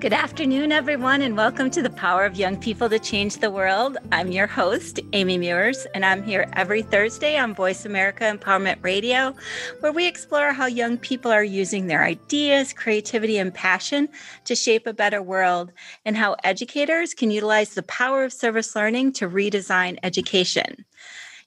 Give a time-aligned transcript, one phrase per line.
[0.00, 3.96] Good afternoon, everyone, and welcome to the Power of Young People to Change the World.
[4.12, 9.34] I'm your host, Amy Meuers, and I'm here every Thursday on Voice America Empowerment Radio,
[9.80, 14.08] where we explore how young people are using their ideas, creativity, and passion
[14.44, 15.72] to shape a better world,
[16.04, 20.84] and how educators can utilize the power of service learning to redesign education.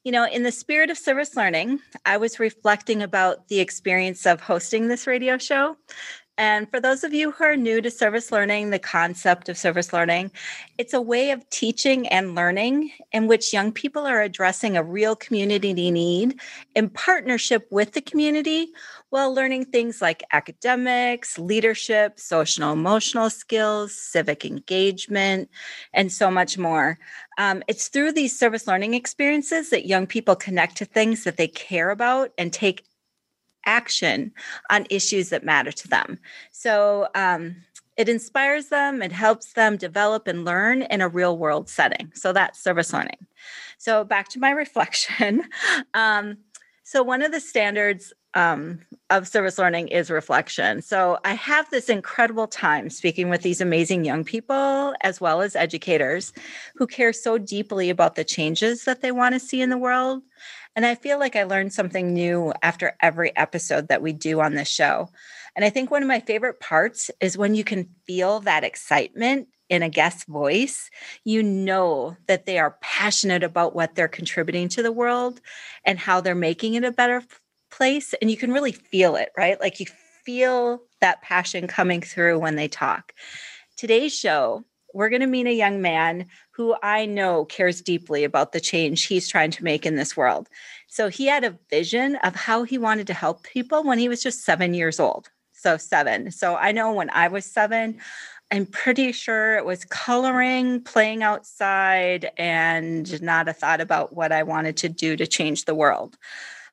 [0.03, 4.41] You know, in the spirit of service learning, I was reflecting about the experience of
[4.41, 5.77] hosting this radio show.
[6.41, 9.93] And for those of you who are new to service learning, the concept of service
[9.93, 10.31] learning,
[10.79, 15.15] it's a way of teaching and learning in which young people are addressing a real
[15.15, 16.39] community need
[16.73, 18.69] in partnership with the community
[19.11, 25.47] while learning things like academics, leadership, social emotional skills, civic engagement,
[25.93, 26.97] and so much more.
[27.37, 31.47] Um, it's through these service learning experiences that young people connect to things that they
[31.47, 32.83] care about and take
[33.65, 34.31] action
[34.69, 36.19] on issues that matter to them.
[36.51, 37.55] So um,
[37.97, 42.11] it inspires them, it helps them develop and learn in a real world setting.
[42.15, 43.27] So that's service learning.
[43.77, 45.43] So back to my reflection.
[45.93, 46.37] Um,
[46.83, 50.81] so one of the standards um, of service learning is reflection.
[50.81, 55.55] So I have this incredible time speaking with these amazing young people as well as
[55.55, 56.31] educators
[56.75, 60.23] who care so deeply about the changes that they want to see in the world
[60.75, 64.55] and I feel like I learn something new after every episode that we do on
[64.55, 65.09] this show.
[65.55, 69.49] And I think one of my favorite parts is when you can feel that excitement
[69.69, 70.89] in a guest's voice,
[71.23, 75.41] you know that they are passionate about what they're contributing to the world
[75.85, 77.23] and how they're making it a better
[77.69, 78.13] place.
[78.21, 79.59] And you can really feel it, right?
[79.59, 79.85] Like you
[80.25, 83.13] feel that passion coming through when they talk.
[83.77, 88.51] Today's show we're going to meet a young man who I know cares deeply about
[88.51, 90.49] the change he's trying to make in this world.
[90.87, 94.21] So he had a vision of how he wanted to help people when he was
[94.21, 95.29] just seven years old.
[95.53, 96.31] So, seven.
[96.31, 97.99] So, I know when I was seven,
[98.51, 104.41] I'm pretty sure it was coloring, playing outside, and not a thought about what I
[104.43, 106.17] wanted to do to change the world.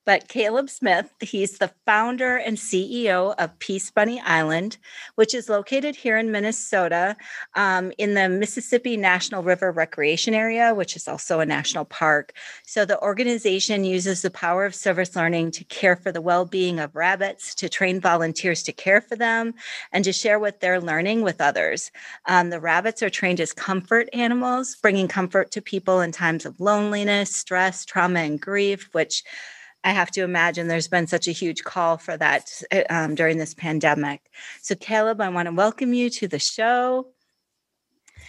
[0.09, 4.79] But Caleb Smith, he's the founder and CEO of Peacebunny Island,
[5.17, 7.15] which is located here in Minnesota
[7.57, 12.33] um, in the Mississippi National River Recreation Area, which is also a national park.
[12.65, 16.81] So the organization uses the power of service learning to care for the well being
[16.81, 19.53] of rabbits, to train volunteers to care for them,
[19.93, 21.91] and to share what they're learning with others.
[22.25, 26.59] Um, the rabbits are trained as comfort animals, bringing comfort to people in times of
[26.59, 29.23] loneliness, stress, trauma, and grief, which
[29.85, 32.51] I have to imagine there's been such a huge call for that
[32.91, 34.31] um, during this pandemic.
[34.61, 37.09] So, Caleb, I want to welcome you to the show.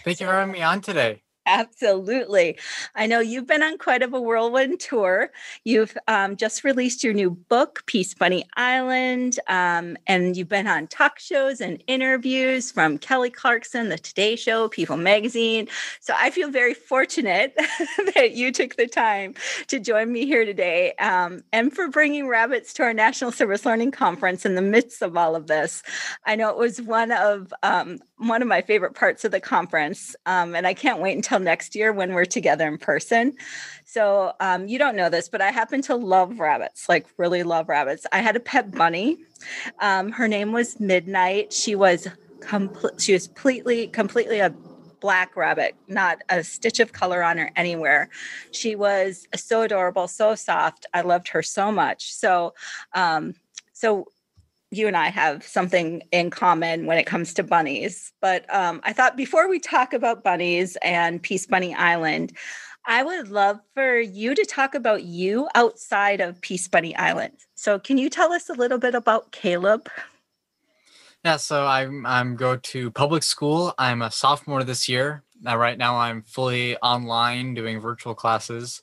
[0.04, 1.22] Thank you for having me on today.
[1.50, 2.56] Absolutely.
[2.94, 5.32] I know you've been on quite of a whirlwind tour.
[5.64, 11.18] You've um, just released your new book, Peacebunny Island, um, and you've been on talk
[11.18, 15.66] shows and interviews from Kelly Clarkson, The Today Show, People Magazine.
[15.98, 17.52] So I feel very fortunate
[18.14, 19.34] that you took the time
[19.66, 23.90] to join me here today um, and for bringing rabbits to our National Service Learning
[23.90, 25.82] Conference in the midst of all of this.
[26.26, 30.14] I know it was one of um, one of my favorite parts of the conference,
[30.26, 33.34] um, and I can't wait until next year when we're together in person.
[33.84, 37.68] So um, you don't know this, but I happen to love rabbits, like really love
[37.68, 38.06] rabbits.
[38.12, 39.18] I had a pet bunny.
[39.80, 41.52] Um, her name was Midnight.
[41.52, 42.06] She was
[42.40, 43.00] complete.
[43.00, 44.54] She was completely, completely a
[45.00, 48.10] black rabbit, not a stitch of color on her anywhere.
[48.52, 50.86] She was so adorable, so soft.
[50.94, 52.12] I loved her so much.
[52.12, 52.54] So,
[52.92, 53.34] um,
[53.72, 54.06] so
[54.70, 58.12] you and I have something in common when it comes to bunnies.
[58.20, 62.36] But um, I thought before we talk about bunnies and Peacebunny Island,
[62.86, 67.34] I would love for you to talk about you outside of Peacebunny Island.
[67.54, 69.88] So, can you tell us a little bit about Caleb?
[71.24, 73.74] Yeah, so I'm I'm go to public school.
[73.76, 75.22] I'm a sophomore this year.
[75.42, 78.82] Now, right now, I'm fully online doing virtual classes.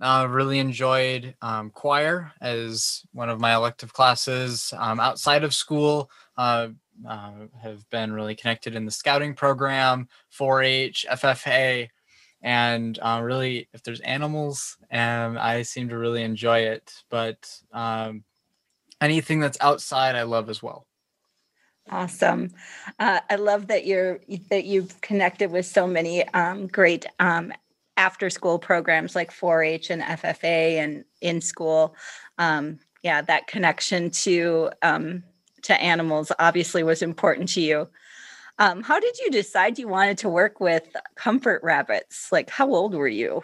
[0.00, 6.10] Uh, really enjoyed um, choir as one of my elective classes um, outside of school.
[6.36, 6.68] Uh,
[7.08, 11.88] uh, have been really connected in the scouting program, 4-H, FFA,
[12.42, 16.92] and uh, really, if there's animals, um, I seem to really enjoy it.
[17.10, 18.24] But um,
[19.00, 20.86] anything that's outside, I love as well.
[21.90, 22.50] Awesome.
[22.98, 24.20] Uh, I love that you're
[24.50, 27.52] that you've connected with so many um, great um,
[27.98, 31.96] after school programs like 4-H and FFA and in school.
[32.38, 35.24] Um, yeah, that connection to um,
[35.62, 37.88] to animals obviously was important to you.
[38.60, 42.30] Um, how did you decide you wanted to work with comfort rabbits?
[42.32, 43.42] Like, how old were you?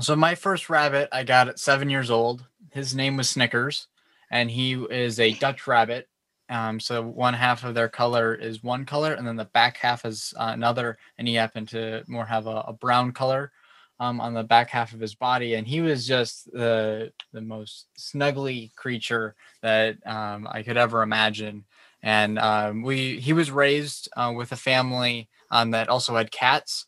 [0.00, 2.44] So my first rabbit I got at seven years old.
[2.72, 3.88] His name was Snickers,
[4.30, 6.08] and he is a Dutch rabbit
[6.48, 10.04] um, so one half of their color is one color, and then the back half
[10.04, 10.98] is uh, another.
[11.18, 13.52] And he happened to more have a, a brown color
[13.98, 17.86] um, on the back half of his body, and he was just the the most
[17.98, 21.64] snuggly creature that um, I could ever imagine.
[22.02, 26.86] And um, we he was raised uh, with a family um, that also had cats.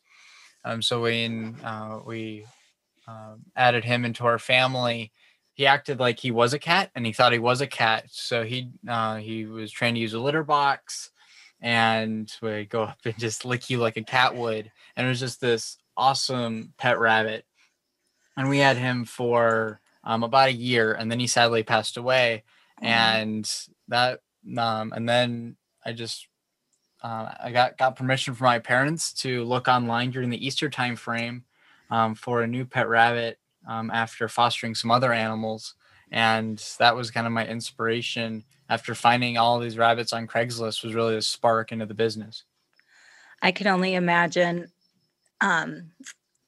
[0.64, 2.46] Um, so when uh, we
[3.56, 5.12] added him into our family,
[5.58, 8.05] he acted like he was a cat and he thought he was a cat.
[8.12, 11.10] So he uh, he was trying to use a litter box
[11.60, 14.70] and would go up and just lick you like a cat would.
[14.96, 17.44] And it was just this awesome pet rabbit.
[18.37, 22.44] And we had him for um, about a year, and then he sadly passed away.
[22.81, 22.87] Mm-hmm.
[22.87, 23.52] And
[23.88, 24.20] that
[24.56, 26.28] um, and then I just
[27.02, 30.94] uh, I got got permission from my parents to look online during the Easter time
[30.94, 31.43] frame
[31.90, 35.75] um, for a new pet rabbit um, after fostering some other animals.
[36.11, 40.94] And that was kind of my inspiration after finding all these rabbits on Craigslist was
[40.94, 42.44] really a spark into the business.
[43.41, 44.73] I can only imagine
[45.41, 45.93] um,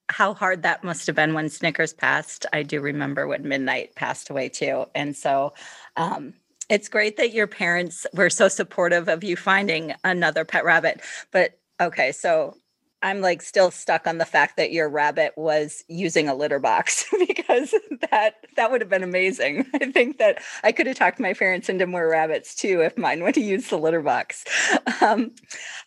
[0.08, 2.46] how hard that must have been when Snickers passed.
[2.52, 4.86] I do remember when Midnight passed away too.
[4.94, 5.54] And so
[5.96, 6.34] um,
[6.68, 11.00] it's great that your parents were so supportive of you finding another pet rabbit.
[11.30, 12.56] But okay, so
[13.02, 17.06] I'm like still stuck on the fact that your rabbit was using a litter box
[17.26, 17.74] because
[18.10, 19.66] that that would have been amazing.
[19.74, 23.22] I think that I could have talked my parents into more rabbits too if mine
[23.22, 24.44] would have used the litter box.
[25.00, 25.32] Um,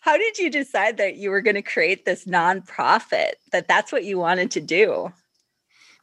[0.00, 3.32] how did you decide that you were going to create this nonprofit?
[3.52, 5.12] That that's what you wanted to do?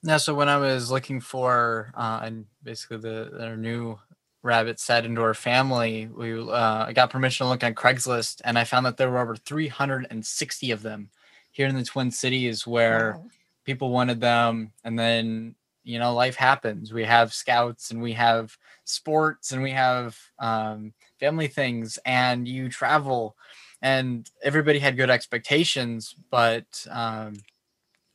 [0.03, 0.17] Yeah.
[0.17, 3.99] So when I was looking for uh, and basically the their new
[4.43, 8.57] rabbit said into our family, we uh, I got permission to look on Craigslist, and
[8.57, 11.09] I found that there were over 360 of them
[11.51, 13.25] here in the Twin Cities where wow.
[13.65, 16.91] people wanted them, and then you know life happens.
[16.91, 22.69] We have scouts, and we have sports, and we have um, family things, and you
[22.69, 23.35] travel,
[23.81, 27.33] and everybody had good expectations, but um,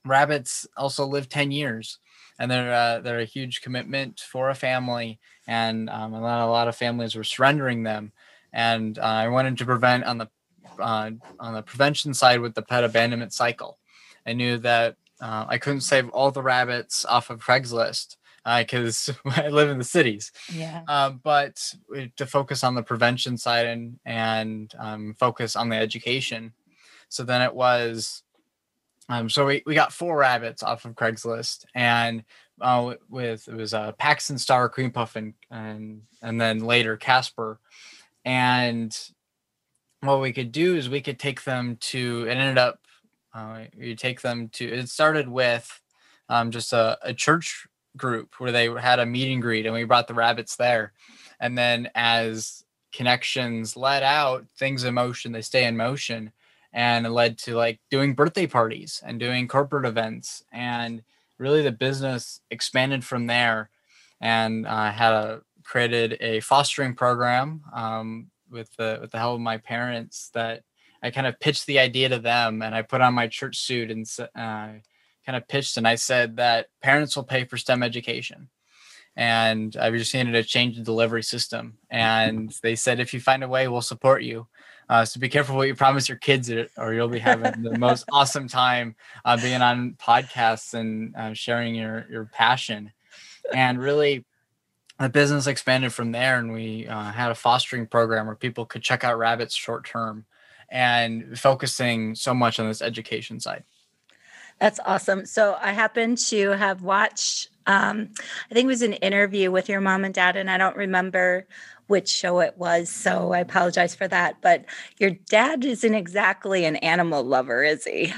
[0.04, 1.98] rabbits also live 10 years
[2.38, 6.50] and they're uh, they're a huge commitment for a family, and um, a lot a
[6.50, 8.12] lot of families were surrendering them,
[8.52, 10.28] and uh, I wanted to prevent on the
[10.78, 11.10] uh,
[11.40, 13.78] on the prevention side with the pet abandonment cycle.
[14.26, 19.30] I knew that uh, I couldn't save all the rabbits off of Craigslist because uh,
[19.36, 20.32] I live in the cities.
[20.52, 20.82] Yeah.
[20.88, 21.74] Um, but
[22.16, 26.52] to focus on the prevention side and and um, focus on the education.
[27.08, 28.24] So then it was
[29.08, 32.24] um, so we, we got four rabbits off of Craigslist, and
[32.60, 37.60] uh, with it was uh, Paxton Star, Cream Puff, and and and then later Casper,
[38.24, 38.96] and
[40.00, 42.26] what we could do is we could take them to.
[42.28, 42.80] It ended up
[43.34, 44.64] uh, you take them to.
[44.66, 45.80] It started with
[46.28, 47.66] um, just a, a church
[47.96, 50.92] group where they had a meet and greet, and we brought the rabbits there,
[51.40, 56.32] and then as connections let out, things in motion, they stay in motion
[56.72, 61.02] and it led to like doing birthday parties and doing corporate events and
[61.38, 63.70] really the business expanded from there
[64.20, 69.34] and i uh, had a created a fostering program um, with the with the help
[69.34, 70.62] of my parents that
[71.02, 73.90] i kind of pitched the idea to them and i put on my church suit
[73.90, 74.72] and uh,
[75.24, 78.48] kind of pitched and i said that parents will pay for stem education.
[79.18, 81.78] And i just needed to change the delivery system.
[81.90, 84.46] And they said if you find a way we'll support you
[84.88, 88.04] uh, so be careful what you promise your kids, or you'll be having the most
[88.12, 92.92] awesome time uh, being on podcasts and uh, sharing your your passion.
[93.52, 94.24] And really,
[94.98, 98.82] the business expanded from there, and we uh, had a fostering program where people could
[98.82, 100.24] check out rabbits short term,
[100.68, 103.64] and focusing so much on this education side.
[104.60, 105.26] That's awesome.
[105.26, 107.50] So I happen to have watched.
[107.66, 108.10] Um,
[108.48, 111.46] I think it was an interview with your mom and dad, and I don't remember
[111.86, 112.88] which show it was.
[112.88, 114.40] So I apologize for that.
[114.42, 114.64] But
[114.98, 118.12] your dad isn't exactly an animal lover, is he?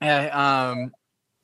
[0.00, 0.92] Yeah, um,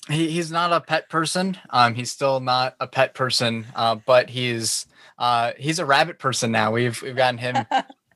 [0.08, 1.56] he, he's not a pet person.
[1.70, 4.86] Um, he's still not a pet person, uh, but he's
[5.18, 6.70] uh, he's a rabbit person now.
[6.72, 7.56] We've we've gotten him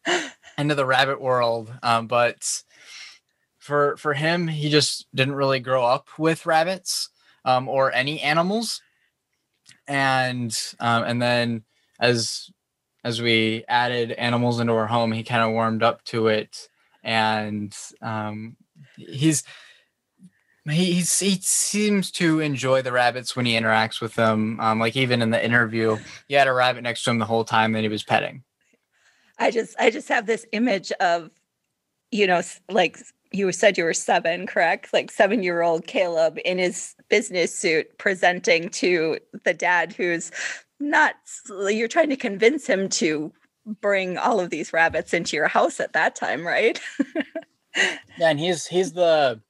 [0.58, 1.72] into the rabbit world.
[1.82, 2.62] Um, but
[3.58, 7.10] for for him, he just didn't really grow up with rabbits
[7.44, 8.82] um, or any animals,
[9.86, 11.64] and um, and then
[12.00, 12.50] as
[13.04, 16.68] as we added animals into our home, he kind of warmed up to it,
[17.02, 18.56] and um,
[18.96, 19.44] he's
[20.70, 24.58] he he's, he seems to enjoy the rabbits when he interacts with them.
[24.60, 27.44] Um, like even in the interview, he had a rabbit next to him the whole
[27.44, 28.42] time that he was petting.
[29.38, 31.30] I just I just have this image of,
[32.10, 32.98] you know, like
[33.30, 34.92] you said you were seven, correct?
[34.92, 40.30] Like seven year old Caleb in his business suit presenting to the dad who's
[40.80, 41.14] not
[41.68, 43.32] you're trying to convince him to
[43.80, 46.80] bring all of these rabbits into your house at that time, right?
[47.76, 49.40] yeah, and he's he's the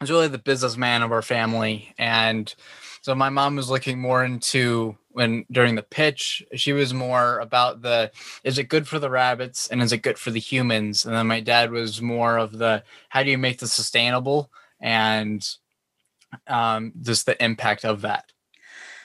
[0.00, 1.94] he's really the businessman of our family.
[1.98, 2.52] And
[3.02, 7.82] so my mom was looking more into when during the pitch, she was more about
[7.82, 8.10] the
[8.44, 11.04] is it good for the rabbits and is it good for the humans?
[11.04, 14.50] And then my dad was more of the how do you make this sustainable
[14.80, 15.46] and
[16.46, 18.24] um, just the impact of that.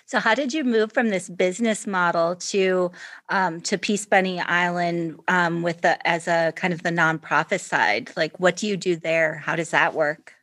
[0.07, 2.91] So, how did you move from this business model to
[3.29, 8.11] um, to Peacebunny Island um, with the as a kind of the nonprofit side?
[8.15, 9.35] Like, what do you do there?
[9.35, 10.33] How does that work?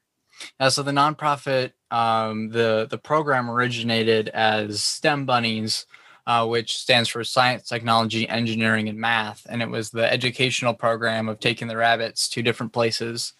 [0.59, 5.87] Yeah, so the nonprofit, um, the the program originated as STEM Bunnies,
[6.27, 11.29] uh, which stands for Science, Technology, Engineering, and Math, and it was the educational program
[11.29, 13.35] of taking the rabbits to different places.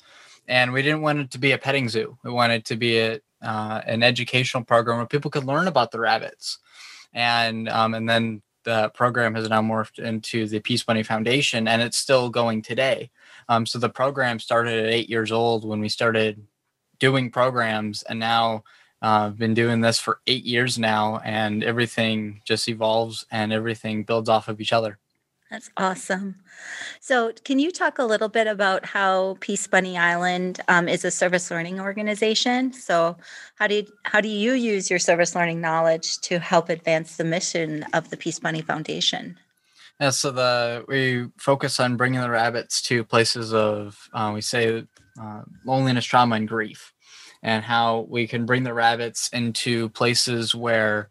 [0.47, 2.19] And we didn't want it to be a petting zoo.
[2.25, 6.01] We wanted to be a, uh, an educational program where people could learn about the
[6.01, 6.59] rabbits.
[7.13, 11.97] And um, and then the program has now morphed into the Peacebunny Foundation, and it's
[11.97, 13.11] still going today.
[13.49, 16.47] Um, so the program started at eight years old when we started
[16.99, 18.65] doing programs, and now
[19.03, 24.05] uh, I've been doing this for eight years now, and everything just evolves and everything
[24.05, 24.99] builds off of each other.
[25.53, 26.37] That's awesome.
[27.01, 31.51] So, can you talk a little bit about how Peacebunny Island um, is a service
[31.51, 32.73] learning organization?
[32.73, 33.19] So,
[33.57, 37.25] how do you, how do you use your service learning knowledge to help advance the
[37.25, 39.39] mission of the Peacebunny Foundation?
[40.01, 44.85] Yeah, so the we focus on bringing the rabbits to places of uh, we say
[45.21, 46.95] uh, loneliness, trauma, and grief,
[47.43, 51.11] and how we can bring the rabbits into places where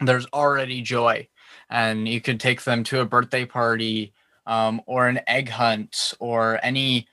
[0.00, 1.28] there's already joy
[1.72, 4.12] and you could take them to a birthday party
[4.46, 7.08] um, or an egg hunt or any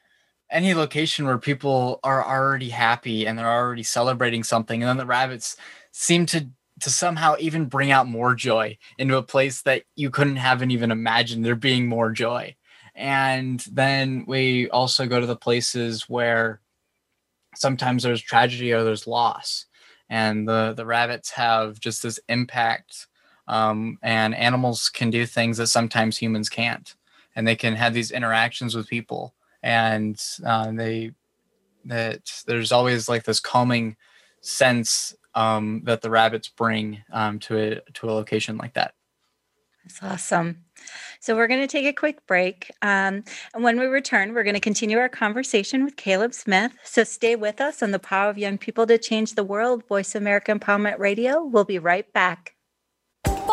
[0.52, 5.06] any location where people are already happy and they're already celebrating something and then the
[5.06, 5.56] rabbits
[5.92, 6.48] seem to
[6.82, 10.92] to somehow even bring out more joy into a place that you couldn't haven't even
[10.92, 12.56] imagined there being more joy.
[12.96, 16.62] And then we also go to the places where
[17.56, 19.66] sometimes there's tragedy or there's loss
[20.10, 23.08] and the the rabbits have just this impact
[23.50, 26.96] um, and animals can do things that sometimes humans can't.
[27.36, 29.34] And they can have these interactions with people.
[29.64, 31.12] And uh, they
[31.86, 33.96] that there's always like this calming
[34.42, 38.94] sense um, that the rabbits bring um, to a to a location like that.
[39.84, 40.66] That's awesome.
[41.20, 42.70] So we're going to take a quick break.
[42.82, 46.74] Um, and when we return we're going to continue our conversation with caleb smith.
[46.84, 49.88] So stay with us on the power of young people to change the world.
[49.88, 51.44] Voice america empowerment radio.
[51.44, 52.56] We'll be right back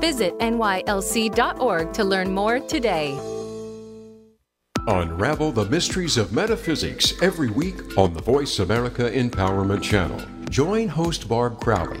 [0.00, 3.18] Visit nylc.org to learn more today.
[4.88, 10.20] Unravel the mysteries of metaphysics every week on the Voice America Empowerment Channel.
[10.48, 12.00] Join host Barb Crowley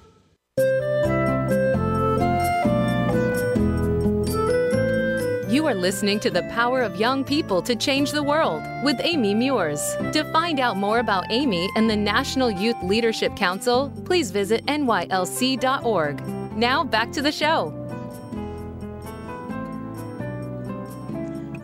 [5.61, 10.11] You're listening to The Power of Young People to Change the World with Amy Meuers.
[10.11, 16.27] To find out more about Amy and the National Youth Leadership Council, please visit nylc.org.
[16.57, 17.67] Now back to the show.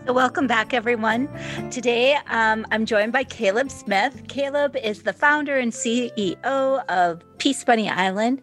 [0.06, 1.28] Welcome back, everyone.
[1.72, 4.22] Today, um, I'm joined by Caleb Smith.
[4.28, 8.42] Caleb is the founder and CEO of Peacebunny Island.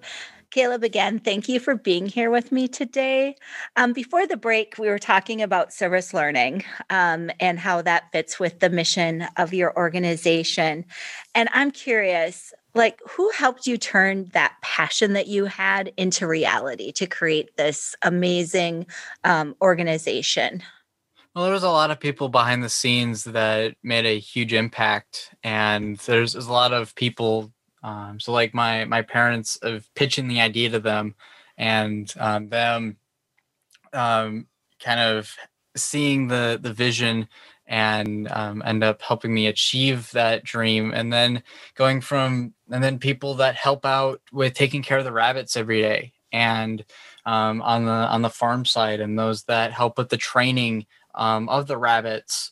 [0.56, 3.36] Caleb, again, thank you for being here with me today.
[3.76, 8.40] Um, before the break, we were talking about service learning um, and how that fits
[8.40, 10.86] with the mission of your organization.
[11.34, 16.94] And I'm curious, like, who helped you turn that passion that you had into reality
[16.94, 18.86] to create this amazing
[19.26, 20.64] um, organization?
[21.36, 25.36] Well, there was a lot of people behind the scenes that made a huge impact,
[25.44, 27.52] and there's, there's a lot of people.
[27.86, 31.14] Um, so, like my my parents of pitching the idea to them,
[31.56, 32.98] and um, them
[33.94, 34.48] um,
[34.84, 35.36] kind of
[35.78, 37.28] seeing the the vision
[37.68, 41.44] and um, end up helping me achieve that dream and then
[41.76, 45.82] going from and then people that help out with taking care of the rabbits every
[45.82, 46.86] day and
[47.28, 51.48] um, on the on the farm side and those that help with the training um,
[51.50, 52.52] of the rabbits.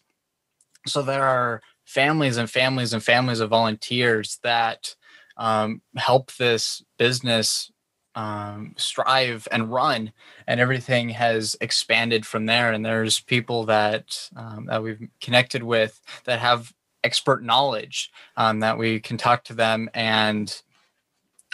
[0.86, 4.96] So there are families and families and families of volunteers that
[5.38, 7.72] um, help this business
[8.16, 10.12] um, strive and run,
[10.48, 12.72] and everything has expanded from there.
[12.72, 16.74] And there's people that um, that we've connected with that have
[17.04, 20.62] expert knowledge um, that we can talk to them and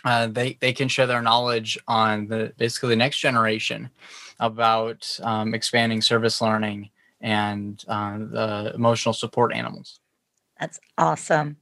[0.05, 3.89] uh, they they can share their knowledge on the basically the next generation
[4.39, 9.99] about um, expanding service learning and uh, the emotional support animals.
[10.59, 11.57] That's awesome.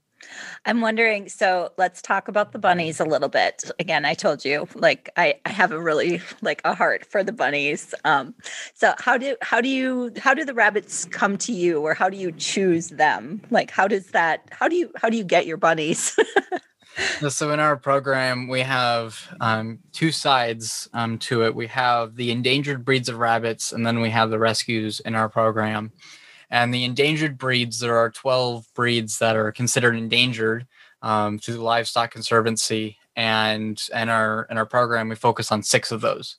[0.65, 3.69] I'm wondering, so let's talk about the bunnies a little bit.
[3.79, 7.31] Again, I told you, like I, I have a really like a heart for the
[7.31, 7.93] bunnies.
[8.03, 8.35] Um,
[8.73, 12.09] so how do how do you how do the rabbits come to you or how
[12.09, 13.41] do you choose them?
[13.49, 16.17] Like how does that how do you how do you get your bunnies?
[17.29, 22.31] so in our program we have um, two sides um, to it we have the
[22.31, 25.91] endangered breeds of rabbits and then we have the rescues in our program
[26.49, 30.65] and the endangered breeds there are 12 breeds that are considered endangered
[31.01, 35.91] um, through the livestock conservancy and in our in our program we focus on six
[35.91, 36.37] of those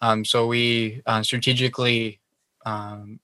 [0.00, 2.20] um, so we uh, strategically
[2.66, 3.20] um,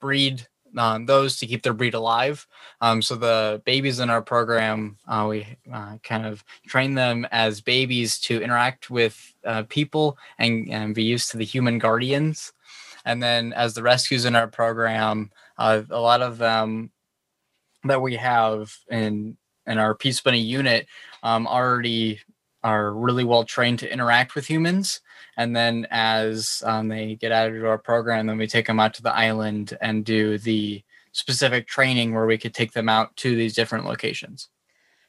[0.00, 2.46] breed um, those to keep their breed alive.
[2.80, 7.60] Um, so the babies in our program, uh, we uh, kind of train them as
[7.60, 12.52] babies to interact with uh, people and, and, be used to the human guardians.
[13.04, 16.90] And then as the rescues in our program, uh, a lot of them
[17.84, 20.86] that we have in in our Peacebunny unit
[21.22, 22.20] um, already
[22.64, 25.00] are really well trained to interact with humans.
[25.36, 28.94] And then as um, they get added to our program then we take them out
[28.94, 30.82] to the island and do the
[31.12, 34.48] specific training where we could take them out to these different locations.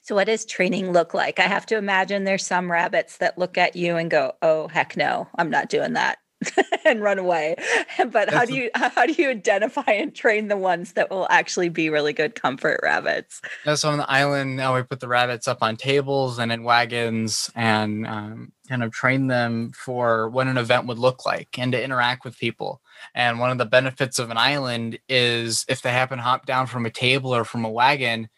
[0.02, 1.40] So what does training look like?
[1.40, 4.98] I have to imagine there's some rabbits that look at you and go oh heck
[4.98, 6.18] no i'm not doing that
[6.86, 7.56] and run away.
[8.12, 11.70] But how do you how do you identify and train the ones that will actually
[11.70, 13.42] be really good comfort rabbits?
[13.66, 16.64] Yeah, so on the island now we put the rabbits up on tables and in
[16.64, 21.74] wagons and um, kind of train them for what an event would look like and
[21.74, 22.82] to interact with people.
[23.14, 26.68] And one of the benefits of an island is if they happen to hop down
[26.68, 28.30] from a table or from a wagon,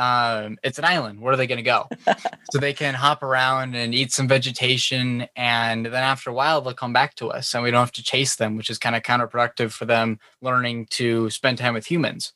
[0.00, 1.20] um, it's an island.
[1.20, 1.86] Where are they going to go?
[2.50, 6.72] so they can hop around and eat some vegetation, and then after a while they'll
[6.72, 9.02] come back to us, and we don't have to chase them, which is kind of
[9.02, 12.32] counterproductive for them learning to spend time with humans.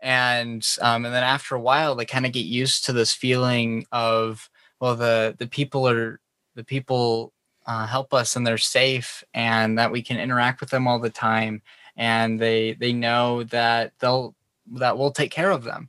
[0.00, 3.86] And um, and then after a while, they kind of get used to this feeling
[3.90, 6.20] of well, the the people are
[6.54, 7.32] the people
[7.66, 11.10] uh, help us and they're safe, and that we can interact with them all the
[11.10, 11.60] time,
[11.96, 14.36] and they they know that they'll
[14.74, 15.88] that we'll take care of them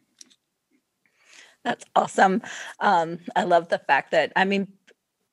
[1.65, 2.41] that's awesome.
[2.79, 4.67] Um, I love the fact that, I mean,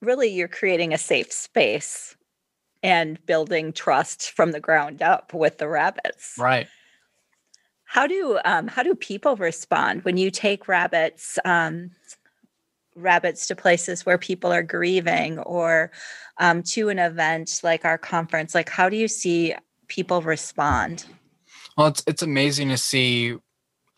[0.00, 2.16] really, you're creating a safe space
[2.82, 6.34] and building trust from the ground up with the rabbits.
[6.38, 6.66] Right.
[7.84, 11.90] How do um, how do people respond when you take rabbits um,
[12.96, 15.92] rabbits to places where people are grieving or
[16.38, 18.54] um, to an event like our conference?
[18.54, 19.54] Like, how do you see
[19.88, 21.04] people respond?
[21.76, 23.36] Well, it's it's amazing to see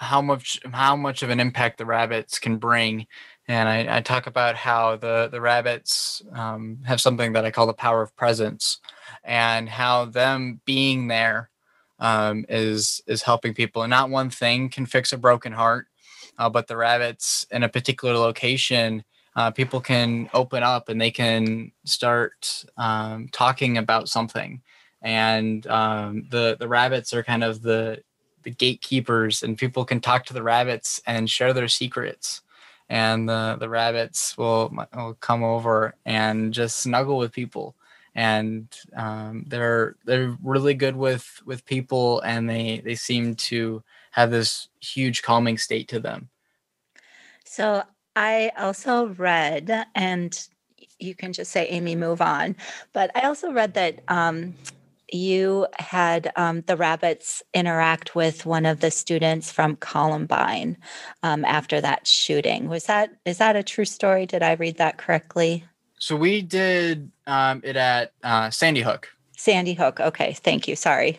[0.05, 3.07] how much how much of an impact the rabbits can bring
[3.47, 7.67] and I, I talk about how the the rabbits um, have something that I call
[7.67, 8.81] the power of presence,
[9.23, 11.51] and how them being there
[11.99, 13.83] um, is is helping people.
[13.83, 15.87] And not one thing can fix a broken heart,
[16.39, 19.05] uh, but the rabbits in a particular location,
[19.37, 24.63] uh, people can open up and they can start um, talking about something,
[25.03, 28.03] and um, the the rabbits are kind of the
[28.45, 32.43] the gatekeepers, and people can talk to the rabbits and share their secrets.
[32.89, 37.75] And the the rabbits will will come over and just snuggle with people,
[38.15, 44.31] and um, they're they're really good with with people, and they they seem to have
[44.31, 46.29] this huge calming state to them.
[47.45, 47.83] So
[48.17, 50.49] I also read, and
[50.99, 52.57] you can just say, Amy, move on.
[52.93, 54.55] But I also read that um,
[55.15, 60.77] you had um, the rabbits interact with one of the students from Columbine
[61.23, 62.69] um, after that shooting.
[62.69, 64.27] Was that is that a true story?
[64.27, 65.65] Did I read that correctly?
[65.99, 69.09] So we did um, it at uh, Sandy Hook.
[69.37, 70.01] Sandy Hook.
[70.01, 70.77] Okay, thank you.
[70.77, 71.19] Sorry.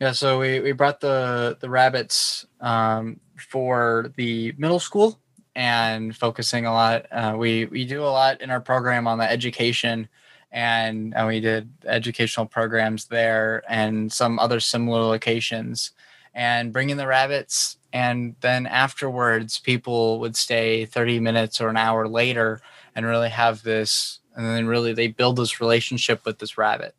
[0.00, 5.18] Yeah, so we, we brought the the rabbits um, for the middle school
[5.54, 7.06] and focusing a lot.
[7.10, 10.08] Uh, we we do a lot in our program on the education,
[10.56, 15.90] and, and we did educational programs there and some other similar locations,
[16.34, 17.76] and bringing the rabbits.
[17.92, 22.62] And then afterwards, people would stay 30 minutes or an hour later
[22.94, 26.94] and really have this, and then really they build this relationship with this rabbit.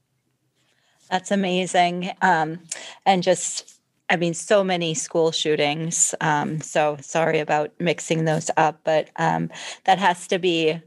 [1.10, 2.12] That's amazing.
[2.22, 2.60] Um,
[3.08, 3.74] and just
[4.10, 6.16] I mean, so many school shootings.
[6.22, 9.50] Um, so sorry about mixing those up, but um,
[9.84, 10.82] that has to be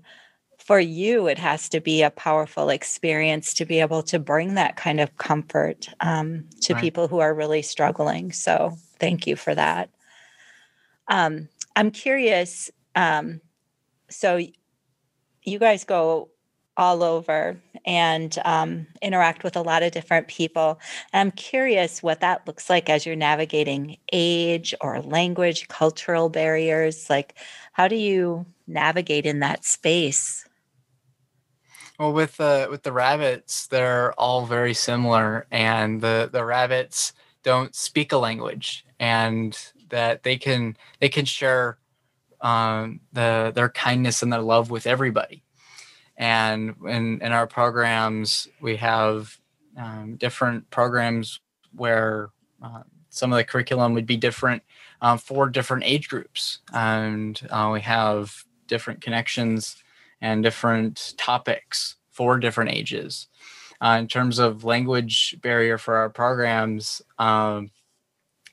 [0.70, 1.26] for you.
[1.26, 5.16] It has to be a powerful experience to be able to bring that kind of
[5.16, 6.80] comfort um, to right.
[6.80, 8.30] people who are really struggling.
[8.30, 9.90] So thank you for that.
[11.08, 12.70] Um, I'm curious.
[12.94, 13.40] Um,
[14.10, 14.38] so
[15.42, 16.30] you guys go
[16.76, 20.78] all over and um, interact with a lot of different people.
[21.12, 27.10] And I'm curious what that looks like as you're navigating age or language, cultural barriers.
[27.10, 27.34] Like,
[27.72, 30.46] how do you navigate in that space?
[32.00, 37.74] Well, with the with the rabbits, they're all very similar, and the the rabbits don't
[37.76, 39.58] speak a language, and
[39.90, 41.78] that they can they can share
[42.42, 45.44] um, the their kindness and their love with everybody
[46.16, 49.38] and in, in our programs, we have
[49.76, 51.40] um, different programs
[51.74, 52.30] where
[52.62, 54.62] uh, some of the curriculum would be different
[55.00, 56.60] um, for different age groups.
[56.74, 59.76] And uh, we have different connections
[60.20, 63.28] and different topics for different ages.
[63.80, 67.70] Uh, in terms of language barrier for our programs, um,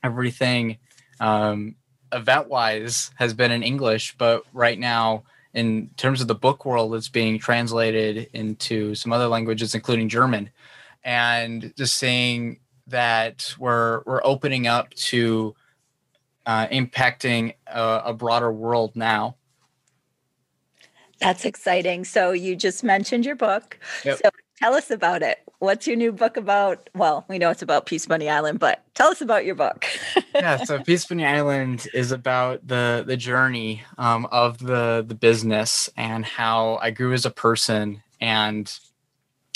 [0.02, 0.78] everything
[1.20, 1.74] um,
[2.12, 6.94] event wise has been in English, but right now in terms of the book world,
[6.94, 10.50] it's being translated into some other languages, including German,
[11.04, 15.54] and just saying that we're we're opening up to
[16.46, 19.36] uh, impacting a, a broader world now.
[21.20, 22.04] That's exciting.
[22.04, 23.78] So you just mentioned your book.
[24.04, 24.20] Yep.
[24.22, 26.88] So tell us about it what's your new book about?
[26.94, 29.86] Well, we know it's about Peacebunny Island, but tell us about your book.
[30.34, 36.24] yeah, so Peacebunny Island is about the the journey um, of the the business and
[36.24, 38.72] how I grew as a person and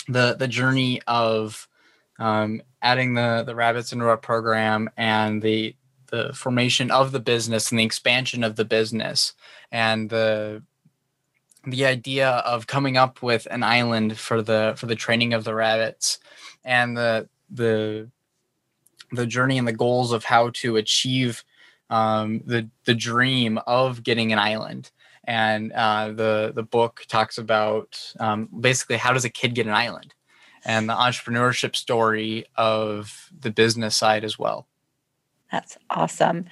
[0.09, 1.69] the the journey of
[2.19, 5.75] um, adding the the rabbits into our program and the
[6.09, 9.33] the formation of the business and the expansion of the business
[9.71, 10.63] and the
[11.65, 15.55] the idea of coming up with an island for the for the training of the
[15.55, 16.19] rabbits
[16.65, 18.11] and the the
[19.13, 21.45] the journey and the goals of how to achieve
[21.91, 24.91] um, the the dream of getting an island.
[25.25, 29.75] And uh, the the book talks about um, basically how does a kid get an
[29.75, 30.15] island
[30.65, 34.67] and the entrepreneurship story of the business side as well.
[35.51, 36.47] That's awesome.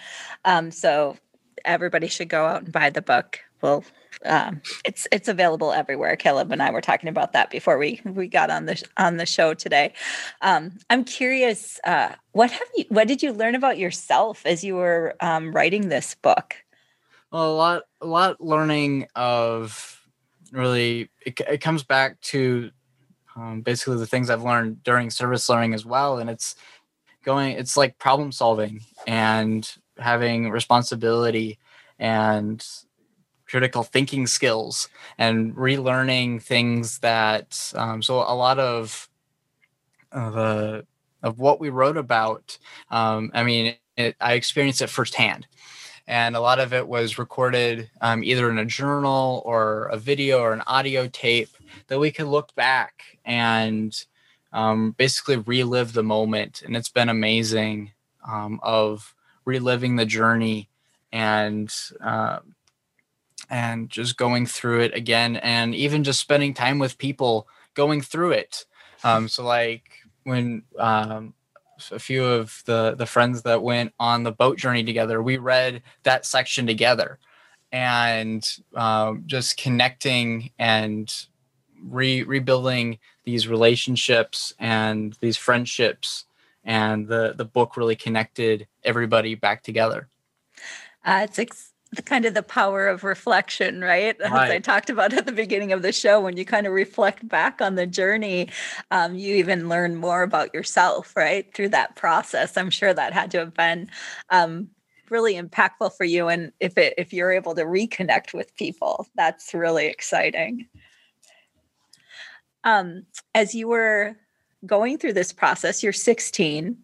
[0.45, 1.17] Um, so
[1.65, 3.41] everybody should go out and buy the book.
[3.63, 3.85] We'll
[4.25, 6.17] um, it's it's available everywhere.
[6.17, 9.27] Caleb and I were talking about that before we we got on the on the
[9.27, 9.95] show today.
[10.43, 14.77] Um, I'm curious, uh, what have you what did you learn about yourself as you
[14.77, 16.57] were um, writing this book?
[17.33, 20.01] Well, a lot a lot learning of
[20.53, 22.71] really it, it comes back to
[23.37, 26.57] um, basically the things I've learned during service learning as well, and it's
[27.25, 31.59] going it's like problem solving and having responsibility
[31.99, 32.67] and
[33.51, 39.09] critical thinking skills and relearning things that um, so a lot of
[40.13, 40.83] of, uh,
[41.23, 42.57] of what we wrote about
[42.91, 45.47] um, i mean it, i experienced it firsthand.
[46.07, 50.41] And a lot of it was recorded um, either in a journal or a video
[50.41, 51.51] or an audio tape
[51.87, 53.95] that we could look back and
[54.53, 56.63] um, basically relive the moment.
[56.63, 57.93] And it's been amazing
[58.27, 60.69] um, of reliving the journey
[61.13, 62.41] and uh,
[63.51, 68.31] and just going through it again and even just spending time with people going through
[68.31, 68.65] it
[69.05, 69.91] Um, so like
[70.25, 71.35] when um,
[71.91, 75.83] a few of the the friends that went on the boat journey together, we read
[76.03, 77.19] that section together,
[77.73, 81.27] and um, just connecting and
[81.83, 86.27] re- rebuilding these relationships and these friendships,
[86.65, 90.09] and the the book really connected everybody back together.
[91.05, 94.19] Uh, it's ex- the kind of the power of reflection, right?
[94.25, 97.27] As I talked about at the beginning of the show, when you kind of reflect
[97.27, 98.49] back on the journey,
[98.91, 101.53] um, you even learn more about yourself, right?
[101.55, 102.57] Through that process.
[102.57, 103.91] I'm sure that had to have been
[104.31, 104.69] um,
[105.11, 106.29] really impactful for you.
[106.29, 110.69] And if it if you're able to reconnect with people, that's really exciting.
[112.63, 114.17] Um, as you were
[114.67, 116.77] going through this process, you're 16.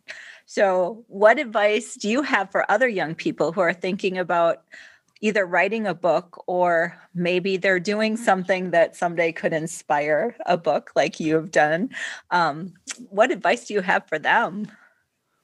[0.47, 4.63] So, what advice do you have for other young people who are thinking about
[5.21, 10.91] either writing a book or maybe they're doing something that someday could inspire a book
[10.95, 11.91] like you have done.
[12.31, 12.75] Um,
[13.09, 14.71] what advice do you have for them?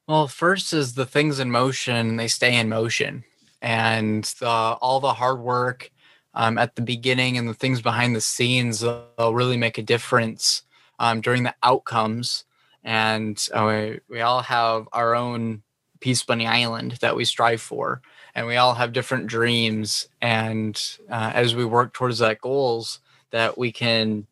[0.07, 3.25] Well, first is the things in motion, they stay in motion.
[3.63, 5.91] And the, all the hard work
[6.35, 10.63] um, at the beginning and the things behind the scenes, they'll really make a difference
[10.99, 12.45] um, during the outcomes.
[12.85, 15.63] And uh, we, we all have our own
[16.01, 18.03] Peacebunny Island that we strive for
[18.35, 20.09] and we all have different dreams.
[20.21, 24.27] And uh, as we work towards that goals that we can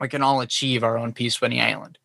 [0.00, 1.98] we can all achieve our own peacebunny island.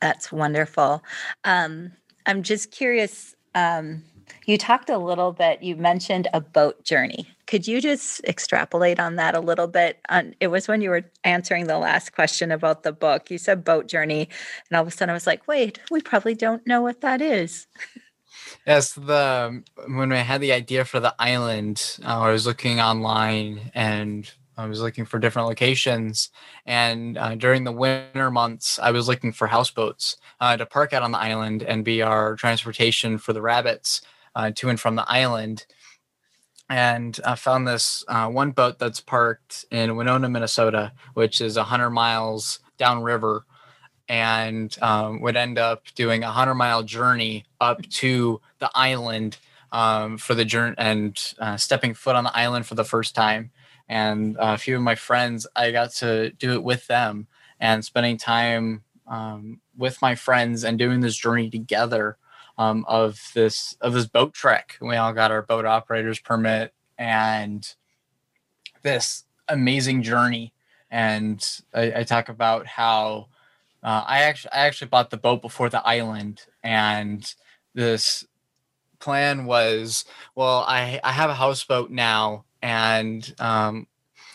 [0.00, 1.02] That's wonderful.
[1.44, 1.92] Um,
[2.26, 4.02] i'm just curious um,
[4.44, 7.26] you talked a little bit you mentioned a boat journey.
[7.46, 9.98] Could you just extrapolate on that a little bit?
[10.38, 13.30] It was when you were answering the last question about the book.
[13.30, 14.28] You said boat journey
[14.68, 17.22] and all of a sudden i was like wait we probably don't know what that
[17.22, 17.66] is
[18.66, 23.70] Yes, the when I had the idea for the island, uh, I was looking online
[23.74, 26.30] and I was looking for different locations.
[26.66, 31.02] And uh, during the winter months, I was looking for houseboats uh, to park out
[31.02, 34.02] on the island and be our transportation for the rabbits
[34.34, 35.64] uh, to and from the island.
[36.68, 41.90] And I found this uh, one boat that's parked in Winona, Minnesota, which is 100
[41.90, 43.46] miles downriver
[44.08, 49.36] and um, would end up doing a hundred mile journey up to the island
[49.72, 53.50] um, for the journey and uh, stepping foot on the island for the first time.
[53.88, 57.26] And uh, a few of my friends, I got to do it with them
[57.60, 62.16] and spending time um, with my friends and doing this journey together
[62.58, 64.76] um, of this of this boat trek.
[64.80, 67.66] We all got our boat operators permit and
[68.82, 70.52] this amazing journey.
[70.90, 73.28] And I, I talk about how
[73.82, 77.34] uh, I actually I actually bought the boat before the island, and
[77.74, 78.26] this
[78.98, 83.86] plan was well I I have a houseboat now, and um,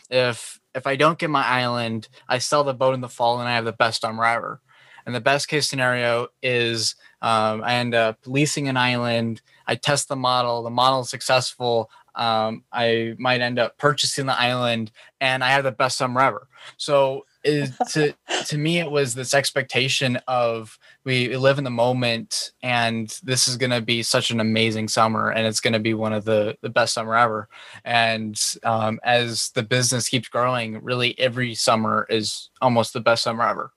[0.10, 3.50] if if I don't get my island, I sell the boat in the fall, and
[3.50, 4.62] I have the best summer ever.
[5.06, 9.42] And the best case scenario is um, I end up leasing an island.
[9.68, 10.64] I test the model.
[10.64, 11.90] The model is successful.
[12.16, 16.48] Um, I might end up purchasing the island, and I have the best summer ever.
[16.78, 18.14] So is to
[18.46, 23.58] to me it was this expectation of we live in the moment and this is
[23.58, 26.58] going to be such an amazing summer and it's going to be one of the
[26.62, 27.48] the best summer ever
[27.84, 33.44] and um, as the business keeps growing really every summer is almost the best summer
[33.44, 33.72] ever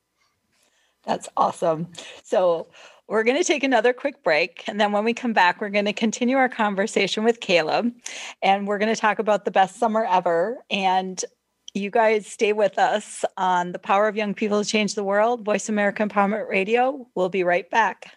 [1.04, 1.88] that's awesome
[2.22, 2.66] so
[3.08, 4.64] we're going to take another quick break.
[4.66, 7.92] And then when we come back, we're going to continue our conversation with Caleb.
[8.42, 10.58] And we're going to talk about the best summer ever.
[10.70, 11.24] And
[11.76, 15.44] you guys stay with us on the Power of Young People to Change the World,
[15.44, 17.06] Voice America Empowerment Radio.
[17.14, 18.16] We'll be right back.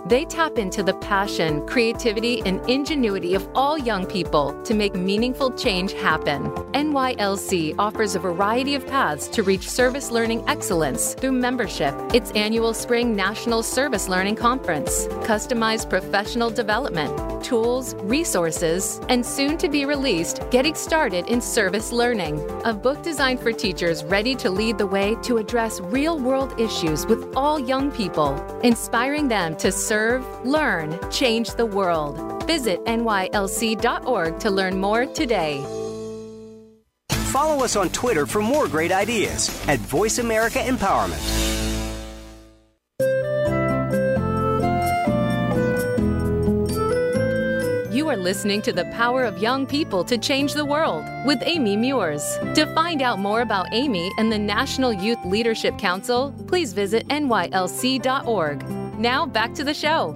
[0.11, 5.51] They tap into the passion, creativity, and ingenuity of all young people to make meaningful
[5.51, 6.51] change happen.
[6.73, 12.73] NYLC offers a variety of paths to reach service learning excellence through membership, its annual
[12.73, 20.41] Spring National Service Learning Conference, customized professional development, tools, resources, and soon to be released
[20.51, 25.15] Getting Started in Service Learning, a book designed for teachers ready to lead the way
[25.23, 30.00] to address real world issues with all young people, inspiring them to serve,
[30.43, 32.43] learn, change the world.
[32.47, 35.63] Visit nylc.org to learn more today.
[37.31, 41.21] Follow us on Twitter for more great ideas at Voice America Empowerment.
[47.93, 51.77] You are listening to The Power of Young People to Change the World with Amy
[51.77, 52.23] Meuers.
[52.55, 58.80] To find out more about Amy and the National Youth Leadership Council, please visit nylc.org.
[58.97, 60.15] Now back to the show.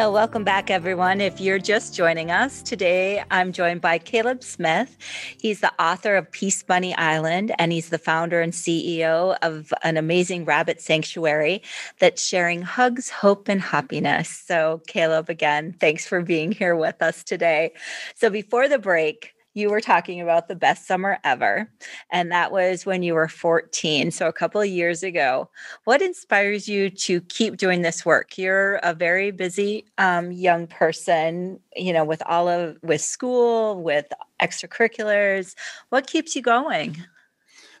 [0.00, 1.20] So, welcome back, everyone.
[1.20, 4.96] If you're just joining us today, I'm joined by Caleb Smith.
[5.38, 10.46] He's the author of Peacebunny Island, and he's the founder and CEO of an amazing
[10.46, 11.60] rabbit sanctuary
[11.98, 14.30] that's sharing hugs, hope, and happiness.
[14.30, 17.72] So, Caleb, again, thanks for being here with us today.
[18.14, 21.70] So, before the break, you were talking about the best summer ever,
[22.10, 25.48] and that was when you were 14, so a couple of years ago.
[25.84, 28.36] What inspires you to keep doing this work?
[28.38, 34.06] You're a very busy um, young person, you know, with all of with school, with
[34.42, 35.54] extracurriculars.
[35.90, 36.96] What keeps you going?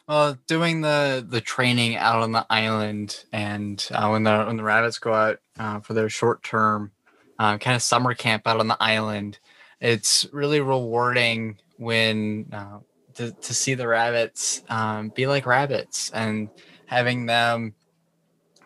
[0.06, 4.64] Well, doing the the training out on the island, and uh, when the when the
[4.64, 6.90] rabbits go out uh, for their short term
[7.38, 9.38] uh, kind of summer camp out on the island,
[9.80, 12.78] it's really rewarding when uh,
[13.14, 16.50] to, to see the rabbits um, be like rabbits and
[16.84, 17.74] having them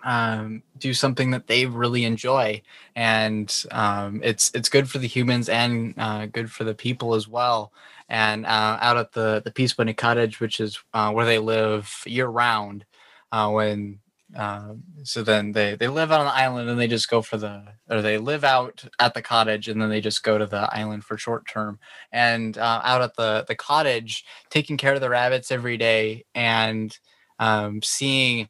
[0.02, 2.60] um, do something that they really enjoy.
[2.96, 7.28] And um, it's it's good for the humans and uh, good for the people as
[7.28, 7.72] well.
[8.08, 12.26] And uh, out at the the peacebunny cottage which is uh, where they live year
[12.26, 12.84] round
[13.30, 14.00] uh, when
[14.34, 17.62] um, so then they they live on the island and they just go for the
[17.88, 21.04] or they live out at the cottage and then they just go to the island
[21.04, 21.78] for short term.
[22.12, 26.96] And uh, out at the the cottage taking care of the rabbits every day and
[27.38, 28.48] um, seeing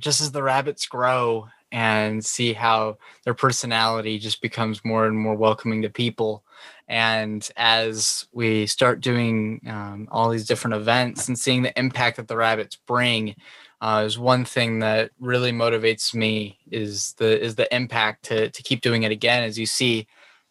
[0.00, 5.34] just as the rabbits grow and see how their personality just becomes more and more
[5.34, 6.44] welcoming to people.
[6.88, 12.28] And as we start doing um, all these different events and seeing the impact that
[12.28, 13.34] the rabbits bring
[13.80, 18.62] uh, is one thing that really motivates me is the is the impact to to
[18.62, 20.06] keep doing it again as you see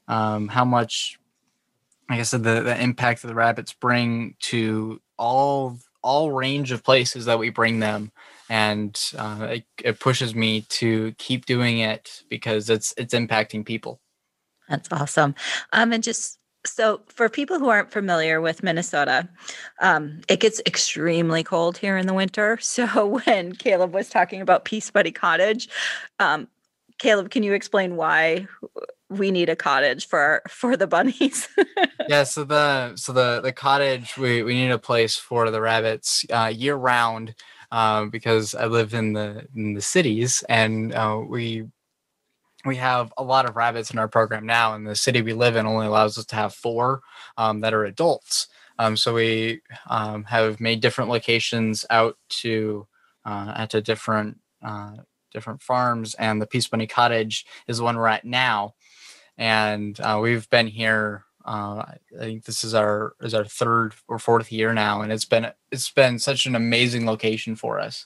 [0.07, 1.19] um, how much
[2.09, 6.83] like I said the, the impact that the rabbits bring to all all range of
[6.83, 8.11] places that we bring them.
[8.49, 13.99] And uh, it, it pushes me to keep doing it because it's it's impacting people.
[14.69, 15.35] That's awesome.
[15.73, 16.36] Um and just
[16.67, 19.27] so, for people who aren't familiar with Minnesota,
[19.79, 22.59] um, it gets extremely cold here in the winter.
[22.77, 25.67] So, when Caleb was talking about Peacebunny Cottage,
[26.19, 26.47] um,
[26.99, 28.47] Caleb, can you explain why
[29.09, 31.47] we need a cottage for for the bunnies?
[32.09, 36.25] yeah, so the so the the cottage we we need a place for the rabbits
[36.31, 37.35] uh, year round
[37.71, 41.65] uh, because I live in the in the cities and uh, we
[42.67, 45.55] we have a lot of rabbits in our program now, and the city we live
[45.55, 47.01] in only allows us to have four
[47.37, 48.47] um, that are adults.
[48.79, 52.87] Um, so we um, have made different locations out to
[53.25, 54.97] uh, at a different uh,
[55.31, 58.75] different farms, and the Peacebunny Cottage is the one we're at now,
[59.37, 61.23] and uh, we've been here.
[61.45, 65.25] Uh, I think this is our is our third or fourth year now, and it's
[65.25, 68.05] been it's been such an amazing location for us.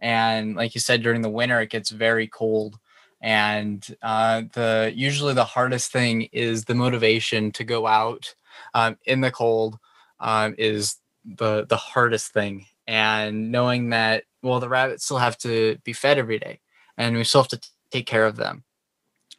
[0.00, 2.78] And like you said, during the winter, it gets very cold
[3.20, 8.34] and uh, the usually the hardest thing is the motivation to go out
[8.74, 9.78] um, in the cold
[10.20, 12.66] um, is the the hardest thing.
[12.86, 16.60] And knowing that well the rabbits still have to be fed every day
[16.96, 18.64] and we still have to t- take care of them.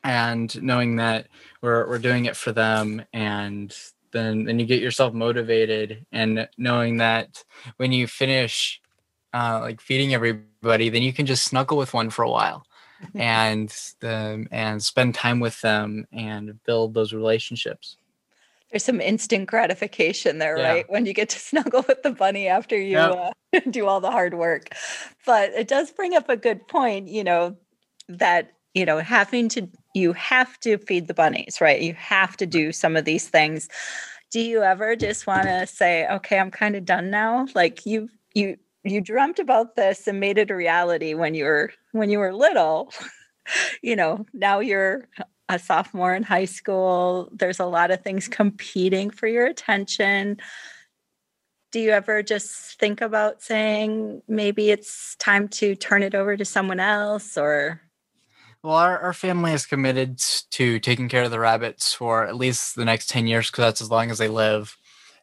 [0.04, 1.28] And knowing that
[1.62, 3.76] we're, we're doing it for them and
[4.12, 7.43] then then you get yourself motivated and knowing that
[7.78, 8.82] when you finish
[9.34, 12.66] uh, like feeding everybody then you can just snuggle with one for a while
[13.16, 17.97] and them and spend time with them and build those relationships.
[18.70, 20.72] There's some instant gratification there yeah.
[20.72, 20.89] right?
[20.89, 23.34] When you get to snuggle with the bunny after you yep.
[23.54, 24.70] uh, do all the hard work.
[25.26, 27.58] But it does bring up a good point you know
[28.08, 31.82] that you know having to you have to feed the bunnies right?
[31.82, 33.68] You have to do some of these things.
[34.32, 38.08] Do you ever just want to say okay i'm kind of done now like you
[38.34, 42.20] you you dreamt about this and made it a reality when you were when you
[42.20, 42.92] were little
[43.82, 45.08] you know now you're
[45.50, 50.38] a sophomore in high school there's a lot of things competing for your attention.
[51.72, 56.44] Do you ever just think about saying maybe it's time to turn it over to
[56.44, 57.82] someone else or?
[58.64, 60.20] Well our, our family is committed
[60.52, 63.82] to taking care of the rabbits for at least the next 10 years because that's
[63.82, 64.78] as long as they live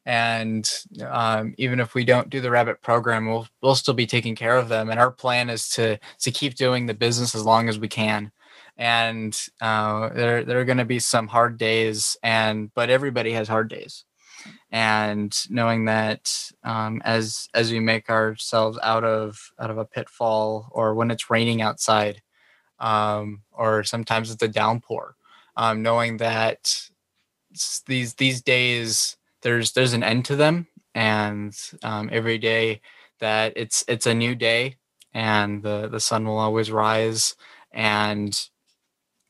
[0.09, 0.71] and
[1.07, 4.57] um, even if we don't do the rabbit program we'll we'll still be taking care
[4.57, 4.89] of them.
[4.89, 8.33] And our plan is to to keep doing the business as long as we can.
[8.79, 13.49] And uh, there there are going to be some hard days and but everybody has
[13.49, 14.05] hard days.
[14.71, 16.33] And knowing that
[16.65, 21.29] um, as as we make ourselves out of out of a pitfall or when it's
[21.29, 22.23] raining outside
[22.81, 25.17] um, or sometimes it's a downpour
[25.59, 26.89] um, knowing that
[27.87, 32.81] these these days there's there's an end to them and um, every day
[33.21, 34.77] that it's it's a new day
[35.15, 37.35] and the the sun will always rise
[37.73, 38.49] and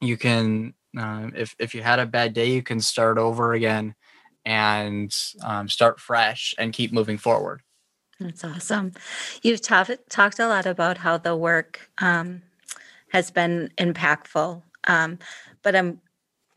[0.00, 3.94] you can uh, if if you had a bad day you can start over again
[4.44, 7.60] and um, start fresh and keep moving forward.
[8.18, 8.92] That's awesome.
[9.42, 12.42] You've talked talked a lot about how the work um,
[13.10, 15.18] has been impactful um,
[15.62, 16.00] but i'm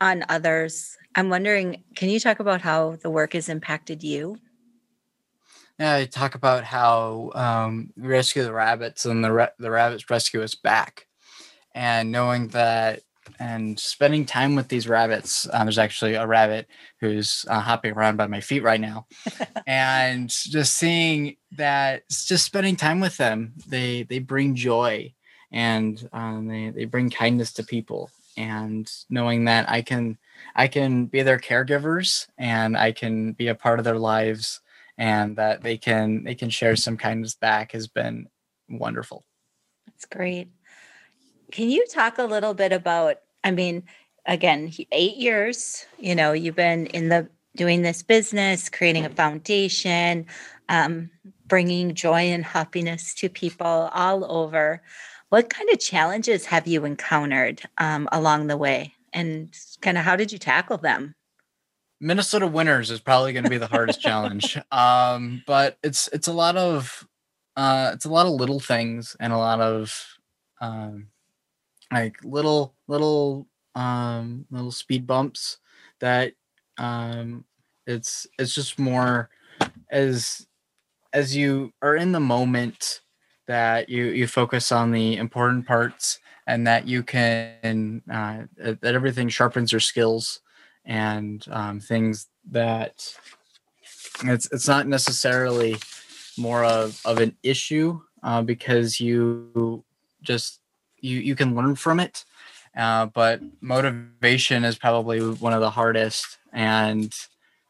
[0.02, 4.38] on others I'm wondering, can you talk about how the work has impacted you?
[5.78, 10.08] Yeah, I talk about how um, we rescue the rabbits and the ra- the rabbits
[10.08, 11.06] rescue us back,
[11.74, 13.00] and knowing that
[13.38, 15.48] and spending time with these rabbits.
[15.52, 16.66] Um, there's actually a rabbit
[17.00, 19.06] who's uh, hopping around by my feet right now,
[19.66, 25.12] and just seeing that, just spending time with them, they they bring joy
[25.50, 30.18] and um, they they bring kindness to people, and knowing that I can
[30.54, 34.60] I can be their caregivers and I can be a part of their lives
[34.98, 38.28] and that they can they can share some kindness back has been
[38.68, 39.24] wonderful.
[39.86, 40.48] That's great.
[41.50, 43.84] Can you talk a little bit about I mean
[44.26, 50.26] again 8 years, you know, you've been in the doing this business, creating a foundation,
[50.68, 51.10] um,
[51.46, 54.82] bringing joy and happiness to people all over.
[55.32, 58.92] What kind of challenges have you encountered um, along the way?
[59.14, 59.48] And
[59.80, 61.14] kind of how did you tackle them?
[62.02, 64.58] Minnesota winters is probably going to be the hardest challenge.
[64.70, 67.08] Um, but it's it's a lot of
[67.56, 70.06] uh, it's a lot of little things and a lot of
[70.60, 71.06] um,
[71.90, 75.56] like little little um, little speed bumps
[76.00, 76.34] that
[76.76, 77.46] um,
[77.86, 79.30] it's it's just more
[79.90, 80.46] as
[81.14, 83.00] as you are in the moment
[83.46, 89.28] that you you focus on the important parts and that you can uh, that everything
[89.28, 90.40] sharpens your skills
[90.84, 93.06] and um, things that
[94.24, 95.76] it's it's not necessarily
[96.38, 99.84] more of, of an issue uh, because you
[100.22, 100.60] just
[101.00, 102.24] you you can learn from it
[102.76, 107.14] uh, but motivation is probably one of the hardest and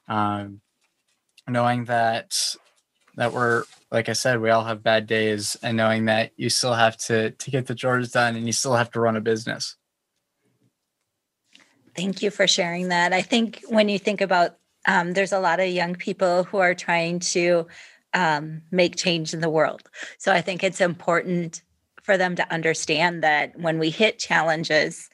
[0.08, 0.60] um,
[1.48, 2.36] knowing that
[3.16, 6.72] that we're like I said, we all have bad days, and knowing that you still
[6.72, 9.76] have to to get the chores done, and you still have to run a business.
[11.94, 13.12] Thank you for sharing that.
[13.12, 14.56] I think when you think about,
[14.88, 17.66] um, there's a lot of young people who are trying to
[18.14, 19.82] um, make change in the world.
[20.16, 21.62] So I think it's important
[22.02, 25.10] for them to understand that when we hit challenges,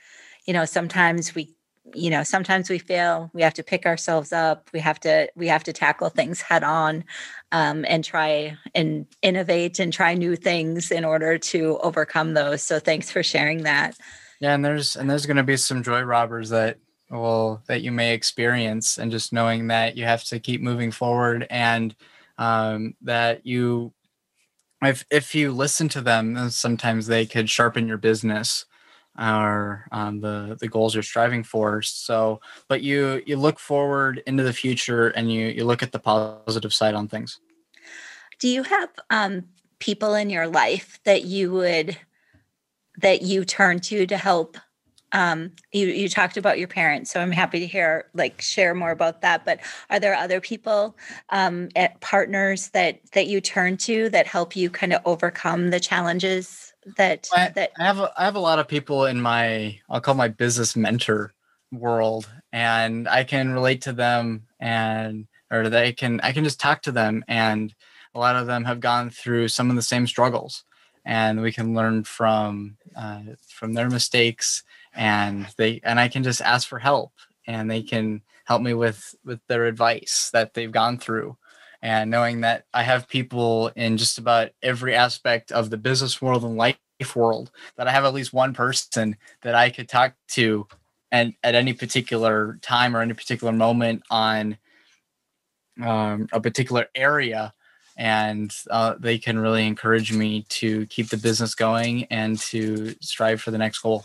[0.47, 1.57] you know, sometimes we
[1.95, 5.49] you know sometimes we fail we have to pick ourselves up we have to we
[5.49, 7.05] have to tackle things head on
[7.53, 12.63] um, and try and innovate and try new things in order to overcome those.
[12.63, 13.97] So thanks for sharing that.
[14.41, 16.79] Yeah and there's and there's going to be some joy robbers that
[17.11, 21.47] will that you may experience and just knowing that you have to keep moving forward
[21.51, 21.97] and
[22.37, 23.93] um, that you
[24.83, 28.65] if if you listen to them sometimes they could sharpen your business
[29.19, 31.83] or um, the the goals you're striving for.
[31.83, 35.99] So, but you you look forward into the future and you you look at the
[35.99, 37.41] positive side on things.
[38.39, 39.45] Do you have um,
[39.81, 41.99] people in your life that you would
[42.99, 44.57] that you turn to to help?
[45.13, 48.91] Um, you you talked about your parents, so I'm happy to hear like share more
[48.91, 49.45] about that.
[49.45, 50.97] But are there other people
[51.31, 55.81] um, at partners that that you turn to that help you kind of overcome the
[55.81, 59.79] challenges that I, that I have a, I have a lot of people in my
[59.89, 61.33] I'll call my business mentor
[61.73, 66.83] world and I can relate to them and or they can I can just talk
[66.83, 67.75] to them and
[68.15, 70.65] a lot of them have gone through some of the same struggles
[71.05, 74.63] and we can learn from uh, from their mistakes
[74.95, 77.13] and they and I can just ask for help
[77.47, 81.37] and they can help me with with their advice that they've gone through
[81.83, 86.45] and knowing that I have people in just about every aspect of the business world
[86.45, 86.79] and life
[87.15, 90.67] world that I have at least one person that I could talk to
[91.13, 94.59] and at any particular time or any particular moment on
[95.83, 97.55] um, a particular area
[97.97, 103.41] and uh, they can really encourage me to keep the business going and to strive
[103.41, 104.05] for the next goal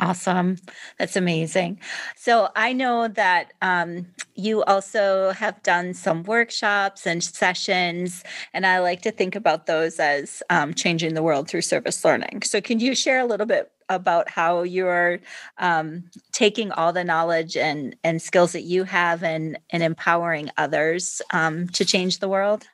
[0.00, 0.56] Awesome.
[0.98, 1.80] That's amazing.
[2.16, 8.22] So I know that um, you also have done some workshops and sessions,
[8.54, 12.42] and I like to think about those as um, changing the world through service learning.
[12.42, 15.18] So, can you share a little bit about how you're
[15.58, 21.22] um, taking all the knowledge and, and skills that you have and, and empowering others
[21.32, 22.66] um, to change the world?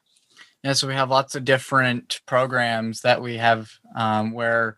[0.63, 4.77] Yeah, so we have lots of different programs that we have um, where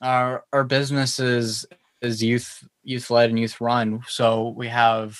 [0.00, 1.18] our our business
[2.00, 4.02] is youth youth led and youth run.
[4.08, 5.18] So we have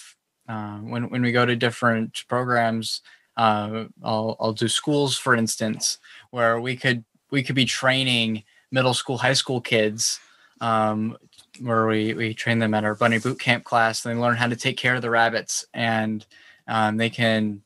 [0.49, 3.03] uh, when when we go to different programs,
[3.37, 5.99] uh, I'll I'll do schools for instance
[6.31, 10.21] where we could we could be training middle school high school kids
[10.61, 11.17] um,
[11.61, 14.05] where we we train them at our bunny boot camp class.
[14.05, 16.25] And they learn how to take care of the rabbits and
[16.67, 17.63] um, they can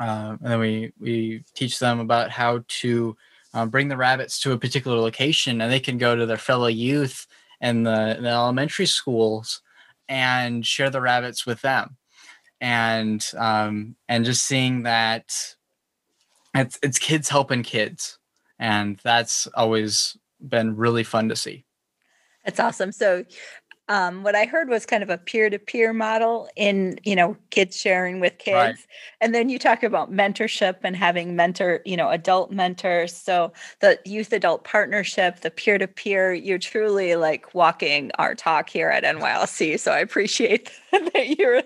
[0.00, 3.16] uh, and then we we teach them about how to
[3.54, 6.66] um, bring the rabbits to a particular location and they can go to their fellow
[6.66, 7.26] youth
[7.60, 9.62] in the, the elementary schools
[10.08, 11.96] and share the rabbits with them.
[12.60, 15.32] And um, and just seeing that
[16.54, 18.18] it's it's kids helping kids.
[18.58, 21.64] And that's always been really fun to see.
[22.44, 22.90] That's awesome.
[22.90, 23.24] So
[23.88, 28.20] um, what I heard was kind of a peer-to-peer model in you know kids sharing
[28.20, 28.76] with kids, right.
[29.20, 33.16] and then you talk about mentorship and having mentor you know adult mentors.
[33.16, 39.04] So the youth adult partnership, the peer-to-peer, you're truly like walking our talk here at
[39.04, 39.80] NYLC.
[39.80, 41.62] So I appreciate that you're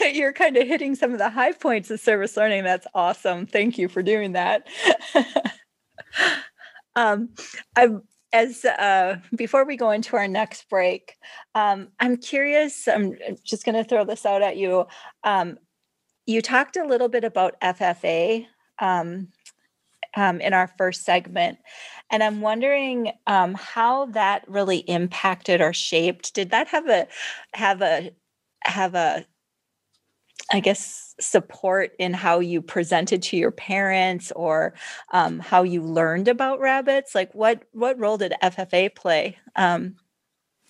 [0.00, 2.64] that you're kind of hitting some of the high points of service learning.
[2.64, 3.46] That's awesome.
[3.46, 4.66] Thank you for doing that.
[6.96, 7.28] um,
[7.76, 8.02] I'm
[8.32, 11.16] as uh, before we go into our next break,
[11.54, 12.86] um, I'm curious.
[12.86, 14.86] I'm just going to throw this out at you.
[15.24, 15.58] Um,
[16.26, 18.46] you talked a little bit about FFA
[18.78, 19.28] um,
[20.16, 21.58] um, in our first segment,
[22.10, 26.34] and I'm wondering um, how that really impacted or shaped.
[26.34, 27.08] Did that have a
[27.54, 28.10] have a
[28.64, 29.24] have a
[30.52, 34.74] I guess, support in how you presented to your parents or
[35.12, 37.14] um, how you learned about rabbits?
[37.14, 39.96] Like, what what role did FFA play um,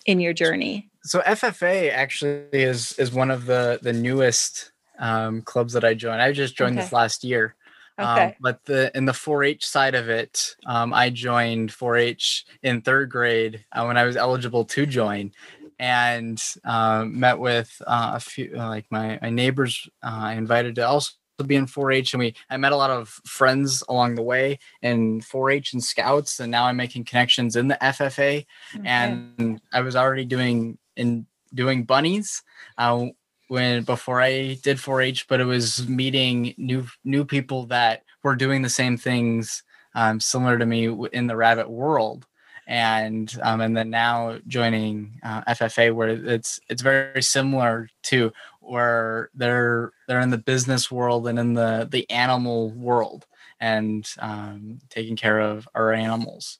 [0.05, 0.89] in your journey?
[1.03, 6.21] So FFA actually is is one of the the newest um, clubs that I joined.
[6.21, 6.85] I just joined okay.
[6.85, 7.55] this last year.
[7.97, 8.37] Um, okay.
[8.39, 13.65] but the in the 4-H side of it, um, I joined 4-H in third grade
[13.71, 15.33] uh, when I was eligible to join,
[15.81, 20.75] and uh, met with uh, a few uh, like my, my neighbors uh, I invited
[20.75, 21.13] to also
[21.45, 25.21] be in 4-H and we I met a lot of friends along the way in
[25.21, 28.85] 4-H and scouts and now I'm making connections in the FFA okay.
[28.85, 32.43] and I was already doing in doing bunnies
[32.77, 33.07] uh,
[33.47, 38.61] when before I did 4-H but it was meeting new new people that were doing
[38.61, 39.63] the same things
[39.95, 42.27] um, similar to me in the rabbit world
[42.71, 49.29] and um, and then now joining uh, FFA, where it's it's very similar to where
[49.35, 53.27] they're they're in the business world and in the the animal world
[53.59, 56.59] and um, taking care of our animals.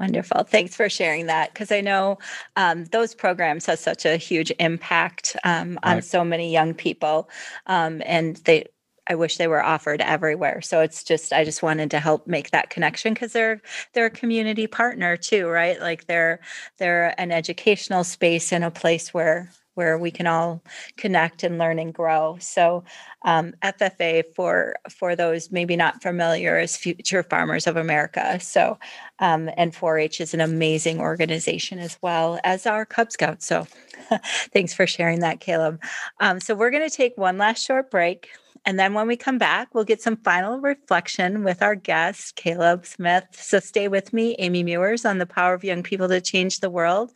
[0.00, 0.42] Wonderful.
[0.42, 2.18] Thanks for sharing that because I know
[2.56, 6.04] um, those programs have such a huge impact um, on right.
[6.04, 7.30] so many young people,
[7.68, 8.66] um, and they
[9.08, 10.60] I wish they were offered everywhere.
[10.62, 13.60] So it's just I just wanted to help make that connection because they're
[13.92, 15.80] they're a community partner too, right?
[15.80, 16.40] Like they're
[16.78, 20.62] they're an educational space and a place where where we can all
[20.96, 22.36] connect and learn and grow.
[22.40, 22.84] So
[23.24, 28.38] um, FFA for for those maybe not familiar is Future Farmers of America.
[28.40, 28.78] So
[29.18, 33.46] um, and 4-H is an amazing organization as well as our Cub Scouts.
[33.46, 33.66] So
[34.52, 35.82] thanks for sharing that, Caleb.
[36.20, 38.28] Um, so we're going to take one last short break.
[38.64, 42.86] And then when we come back, we'll get some final reflection with our guest, Caleb
[42.86, 43.24] Smith.
[43.32, 46.70] So stay with me, Amy Meuers, on the power of young people to change the
[46.70, 47.10] world.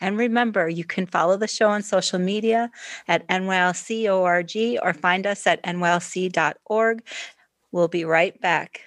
[0.00, 2.70] And remember, you can follow the show on social media
[3.08, 7.02] at NYLC.org or find us at nylc.org.
[7.72, 8.82] We'll be right back.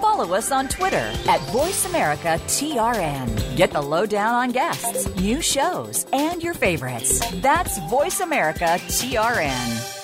[0.00, 3.56] Follow us on Twitter at VoiceAmericaTRN.
[3.56, 7.20] Get the lowdown on guests, new shows, and your favorites.
[7.40, 10.03] That's VoiceAmericaTRN.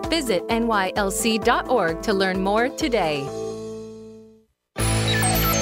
[0.11, 3.23] Visit nylc.org to learn more today.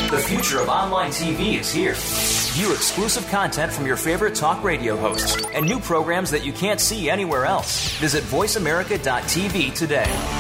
[0.10, 1.94] The future of online TV is here.
[2.54, 6.80] View exclusive content from your favorite talk radio hosts and new programs that you can't
[6.80, 7.96] see anywhere else.
[8.00, 10.39] Visit VoiceAmerica.tv today.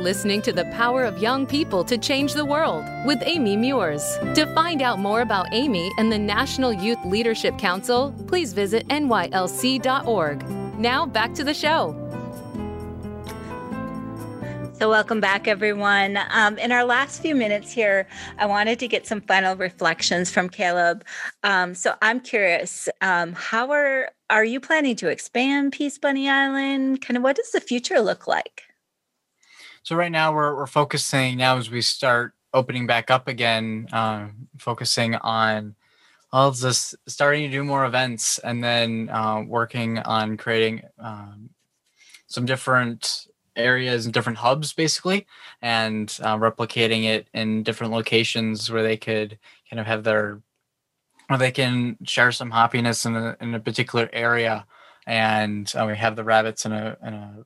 [0.00, 4.02] Listening to The Power of Young People to Change the World with Amy Meuers.
[4.34, 10.48] To find out more about Amy and the National Youth Leadership Council, please visit nylc.org.
[10.78, 11.94] Now back to the show.
[14.72, 16.18] So, welcome back, everyone.
[16.30, 20.48] Um, in our last few minutes here, I wanted to get some final reflections from
[20.48, 21.04] Caleb.
[21.42, 27.02] Um, so, I'm curious, um, how are are you planning to expand Peacebunny Island?
[27.02, 28.69] Kind of, what does the future look like?
[29.82, 34.48] So right now we're we're focusing now as we start opening back up again, um,
[34.58, 35.74] focusing on
[36.32, 41.50] all of this, starting to do more events, and then uh, working on creating um,
[42.26, 43.26] some different
[43.56, 45.26] areas and different hubs, basically,
[45.62, 49.38] and uh, replicating it in different locations where they could
[49.70, 50.42] kind of have their,
[51.28, 54.66] where they can share some happiness in a in a particular area,
[55.06, 57.44] and uh, we have the rabbits in a in a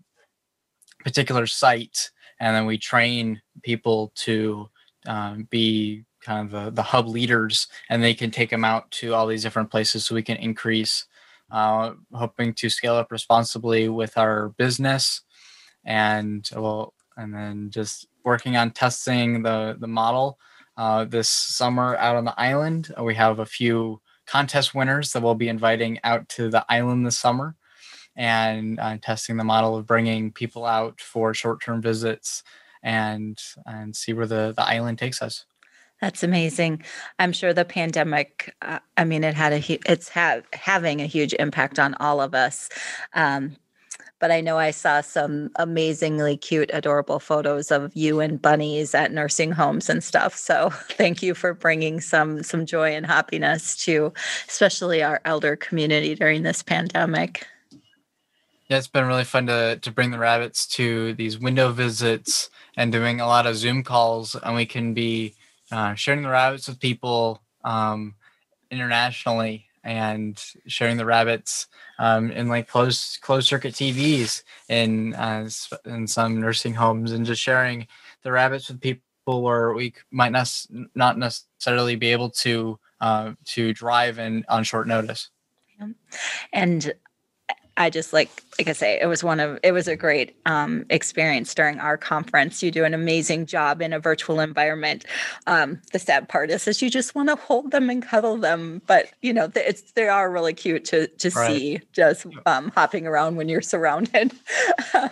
[1.04, 2.10] particular site
[2.40, 4.68] and then we train people to
[5.06, 9.12] um, be kind of the, the hub leaders and they can take them out to
[9.12, 11.06] all these different places so we can increase
[11.50, 15.20] uh, hoping to scale up responsibly with our business.
[15.84, 20.38] And well and then just working on testing the the model
[20.76, 22.92] uh, this summer out on the island.
[23.00, 27.18] We have a few contest winners that we'll be inviting out to the island this
[27.18, 27.54] summer
[28.16, 32.42] and uh, testing the model of bringing people out for short-term visits
[32.82, 35.46] and and see where the, the island takes us.
[36.00, 36.82] That's amazing.
[37.18, 38.54] I'm sure the pandemic.
[38.60, 42.34] Uh, I mean, it had a it's have having a huge impact on all of
[42.34, 42.68] us.
[43.14, 43.56] Um,
[44.20, 49.12] but I know I saw some amazingly cute, adorable photos of you and bunnies at
[49.12, 50.34] nursing homes and stuff.
[50.34, 54.12] So thank you for bringing some some joy and happiness to,
[54.48, 57.46] especially our elder community during this pandemic.
[58.74, 62.90] Yeah, it's been really fun to to bring the rabbits to these window visits and
[62.90, 65.36] doing a lot of Zoom calls, and we can be
[65.70, 68.16] uh, sharing the rabbits with people um,
[68.72, 71.68] internationally and sharing the rabbits
[72.00, 75.48] um, in like closed closed circuit TVs in uh,
[75.84, 77.86] in some nursing homes, and just sharing
[78.24, 80.50] the rabbits with people where we might not
[80.96, 85.30] not necessarily be able to uh, to drive and on short notice.
[86.52, 86.92] And
[87.76, 90.84] I just like like I say, it was one of it was a great um,
[90.90, 92.62] experience during our conference.
[92.62, 95.04] You do an amazing job in a virtual environment.
[95.46, 98.80] Um, the sad part is that you just want to hold them and cuddle them,
[98.86, 101.46] but you know it's they are really cute to to right.
[101.48, 104.32] see just um, hopping around when you're surrounded.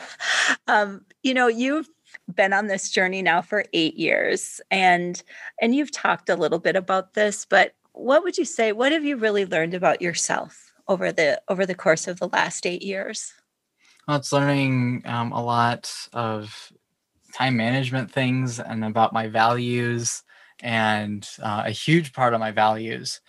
[0.68, 1.88] Um, you know you've
[2.32, 5.22] been on this journey now for eight years, and
[5.60, 8.72] and you've talked a little bit about this, but what would you say?
[8.72, 10.71] What have you really learned about yourself?
[10.89, 13.33] Over the over the course of the last eight years?
[14.07, 16.72] Well, it's learning um, a lot of
[17.35, 20.22] time management things and about my values
[20.62, 23.20] and uh, a huge part of my values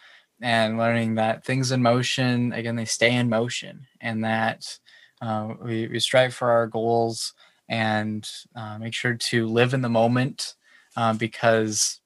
[0.42, 4.78] and learning that things in motion again they stay in motion and that
[5.22, 7.34] uh, we, we strive for our goals
[7.70, 10.56] and uh, make sure to live in the moment
[10.98, 12.02] uh, because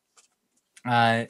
[0.86, 1.26] uh,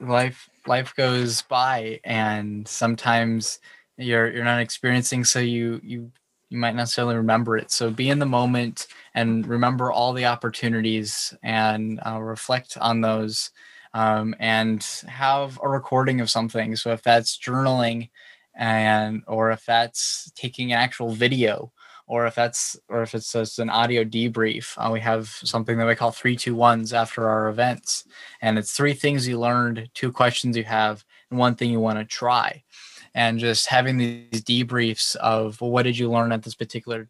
[0.00, 3.58] life life goes by and sometimes
[3.96, 6.12] you're you're not experiencing so you you
[6.48, 7.70] you might not necessarily remember it.
[7.70, 13.50] So be in the moment and remember all the opportunities and uh, reflect on those
[13.94, 16.76] um, and have a recording of something.
[16.76, 18.10] So if that's journaling
[18.54, 21.72] and or if that's taking an actual video
[22.06, 25.86] or if that's or if it's just an audio debrief uh, we have something that
[25.86, 28.04] we call three two ones after our events.
[28.40, 31.98] And it's three things you learned two questions you have and one thing you want
[31.98, 32.62] to try.
[33.14, 37.08] And just having these debriefs of well, what did you learn at this particular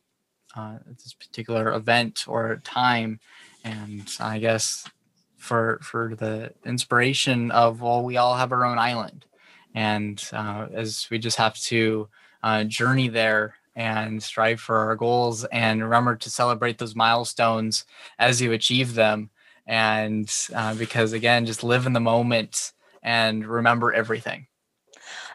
[0.57, 3.20] uh, this particular event or time?
[3.64, 4.88] And i guess
[5.36, 9.26] for for the inspiration of well we all have our own island.
[9.74, 12.09] And uh, as we just have to
[12.42, 17.85] uh, journey there and strive for our goals and remember to celebrate those milestones
[18.18, 19.31] as you achieve them
[19.66, 22.72] and uh, because again just live in the moment
[23.03, 24.47] and remember everything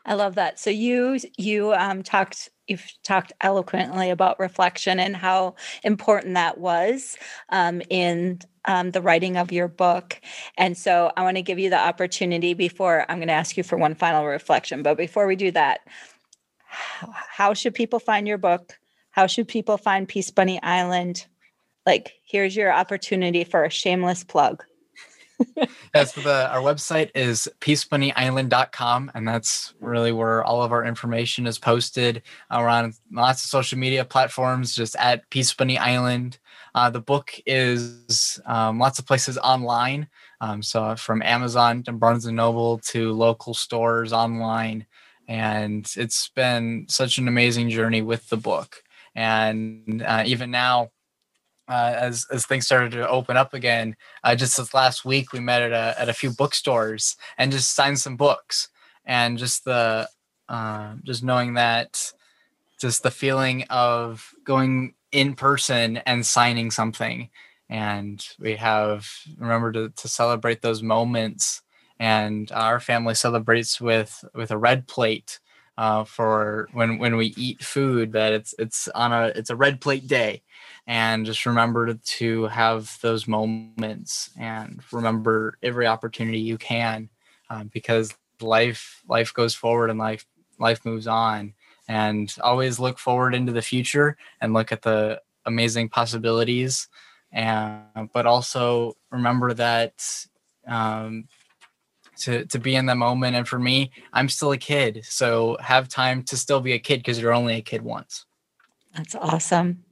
[0.06, 0.60] I love that.
[0.60, 7.18] So you you um, talked you've talked eloquently about reflection and how important that was
[7.50, 10.20] um, in um, the writing of your book.
[10.58, 13.64] And so I want to give you the opportunity before I'm going to ask you
[13.64, 14.84] for one final reflection.
[14.84, 15.82] But before we do that,
[16.72, 18.78] how should people find your book?
[19.12, 21.26] How should people find Peacebunny Island?
[21.86, 24.64] Like, here's your opportunity for a shameless plug.
[25.96, 31.58] yes, the our website is peacebunnyisland.com, and that's really where all of our information is
[31.58, 32.22] posted.
[32.50, 36.38] Uh, we're on lots of social media platforms, just at Peacebunny Island.
[36.76, 40.08] Uh, the book is um, lots of places online,
[40.42, 44.86] um, so from Amazon to Barnes and Noble to local stores online,
[45.28, 48.84] and it's been such an amazing journey with the book.
[49.16, 50.92] And uh, even now,
[51.72, 53.96] uh, as as things started to open up again.
[54.24, 57.74] Uh, just this last week, we met at a at a few bookstores and just
[57.74, 58.68] signed some books.
[59.06, 60.10] And just the
[60.50, 62.12] uh, just knowing that,
[62.80, 67.30] just the feeling of going in person and signing something.
[67.70, 69.08] And we have
[69.38, 71.62] remember to to celebrate those moments.
[72.02, 75.39] And our family celebrates with with a red plate
[75.78, 79.82] uh, for when when we eat food that it's it's on a it's a red
[79.82, 80.41] plate day.
[80.88, 87.10] And just remember to have those moments and remember every opportunity you can
[87.52, 90.26] uh, because life life goes forward and life
[90.58, 91.54] life moves on.
[91.88, 96.88] And always look forward into the future and look at the amazing possibilities.
[97.32, 100.26] And but also remember that
[100.68, 101.28] um,
[102.22, 105.88] to to be in the moment and for me i'm still a kid so have
[105.88, 108.26] time to still be a kid because you're only a kid once
[108.96, 109.84] that's awesome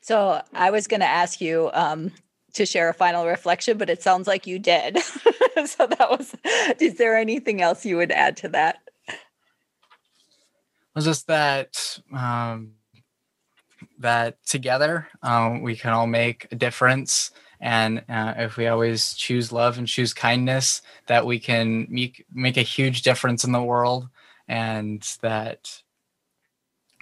[0.00, 2.12] so I was going to ask you um,
[2.54, 4.98] to share a final reflection, but it sounds like you did.
[5.66, 6.34] so that was.
[6.80, 8.78] Is there anything else you would add to that?
[9.08, 9.16] It
[10.94, 12.72] Was just that um,
[13.98, 19.52] that together um, we can all make a difference, and uh, if we always choose
[19.52, 24.08] love and choose kindness, that we can make make a huge difference in the world,
[24.48, 25.82] and that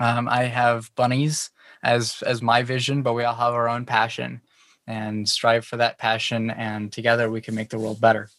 [0.00, 1.50] um, I have bunnies
[1.82, 4.40] as as my vision, but we all have our own passion
[4.86, 8.30] and strive for that passion and together we can make the world better.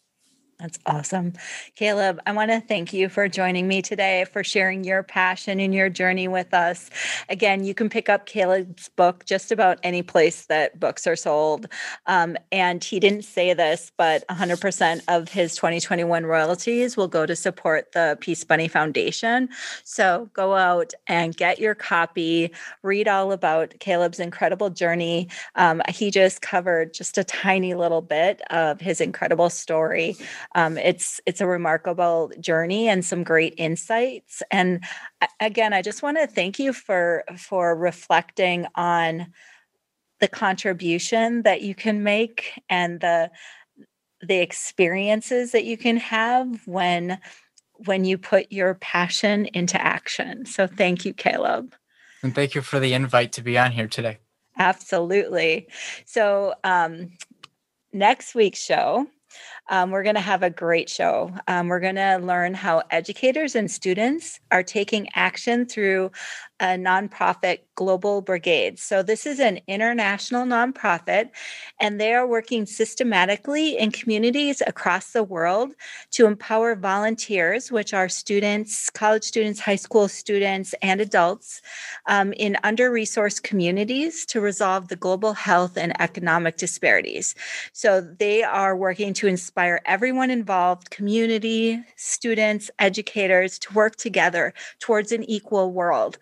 [0.60, 1.32] That's awesome.
[1.76, 5.74] Caleb, I want to thank you for joining me today, for sharing your passion and
[5.74, 6.90] your journey with us.
[7.30, 11.68] Again, you can pick up Caleb's book just about any place that books are sold.
[12.08, 17.38] Um, and he didn't say this, but 100% of his 2021 royalties will go to
[17.38, 19.48] support the Peacebunny Foundation.
[19.86, 22.52] So go out and get your copy,
[22.84, 25.30] read all about Caleb's incredible journey.
[25.56, 30.18] Um, he just covered just a tiny little bit of his incredible story
[30.56, 34.42] um, it's it's a remarkable journey and some great insights.
[34.52, 34.84] And
[35.40, 39.32] again, I just want to thank you for for reflecting on
[40.20, 43.30] the contribution that you can make and the
[44.22, 47.20] the experiences that you can have when
[47.86, 50.46] when you put your passion into action.
[50.46, 51.74] So thank you, Caleb.
[52.22, 54.18] And thank you for the invite to be on here today.
[54.58, 55.70] Absolutely.
[56.06, 57.12] So um,
[57.94, 59.08] next week's show
[59.70, 61.32] um, we're going to have a great show.
[61.48, 66.12] Um, we're going to learn how educators and students are taking action through
[66.60, 68.78] a nonprofit global brigade.
[68.80, 71.30] So, this is an international nonprofit,
[71.80, 75.74] and they are working systematically in communities across the world
[76.12, 81.62] to empower volunteers, which are students, college students, high school students, and adults
[82.08, 87.36] um, in under resourced communities to resolve the global health and economic disparities.
[87.72, 95.12] So, they are working to inspire everyone involved community, students, educators to work together towards
[95.12, 96.18] an equal world.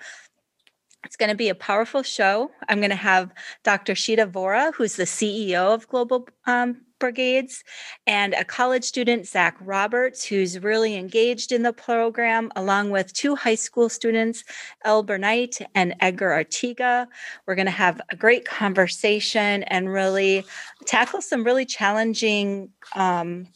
[1.06, 2.52] It's going to be a powerful show.
[2.68, 3.32] I'm going to have
[3.64, 3.94] Dr.
[3.94, 7.64] Shita Vora, who's the CEO of Global um, brigades,
[8.06, 13.36] and a college student, Zach Roberts, who's really engaged in the program, along with two
[13.36, 14.44] high school students,
[14.84, 17.08] El Bernite and Edgar Artiga.
[17.46, 20.46] We're going to have a great conversation and really
[20.86, 23.48] tackle some really challenging um,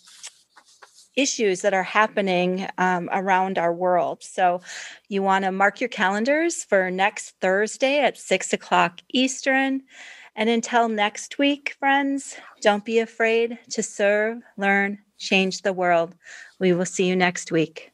[1.16, 4.24] issues that are happening um, around our world.
[4.24, 4.62] So,
[5.10, 9.82] you want to mark your calendars for next Thursday at six o'clock Eastern.
[10.36, 16.16] And until next week, friends, don't be afraid to serve, learn, change the world.
[16.60, 17.92] We will see you next week.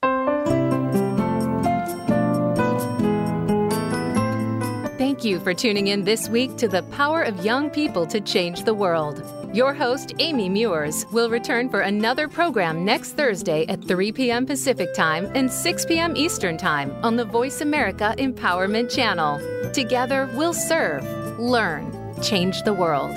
[4.97, 8.65] Thank you for tuning in this week to the Power of Young People to Change
[8.65, 9.23] the World.
[9.51, 14.45] Your host, Amy Meuers, will return for another program next Thursday at 3 p.m.
[14.45, 16.15] Pacific Time and 6 p.m.
[16.15, 19.71] Eastern Time on the Voice America Empowerment Channel.
[19.71, 21.03] Together, we'll serve,
[21.39, 21.91] learn,
[22.22, 23.15] change the world.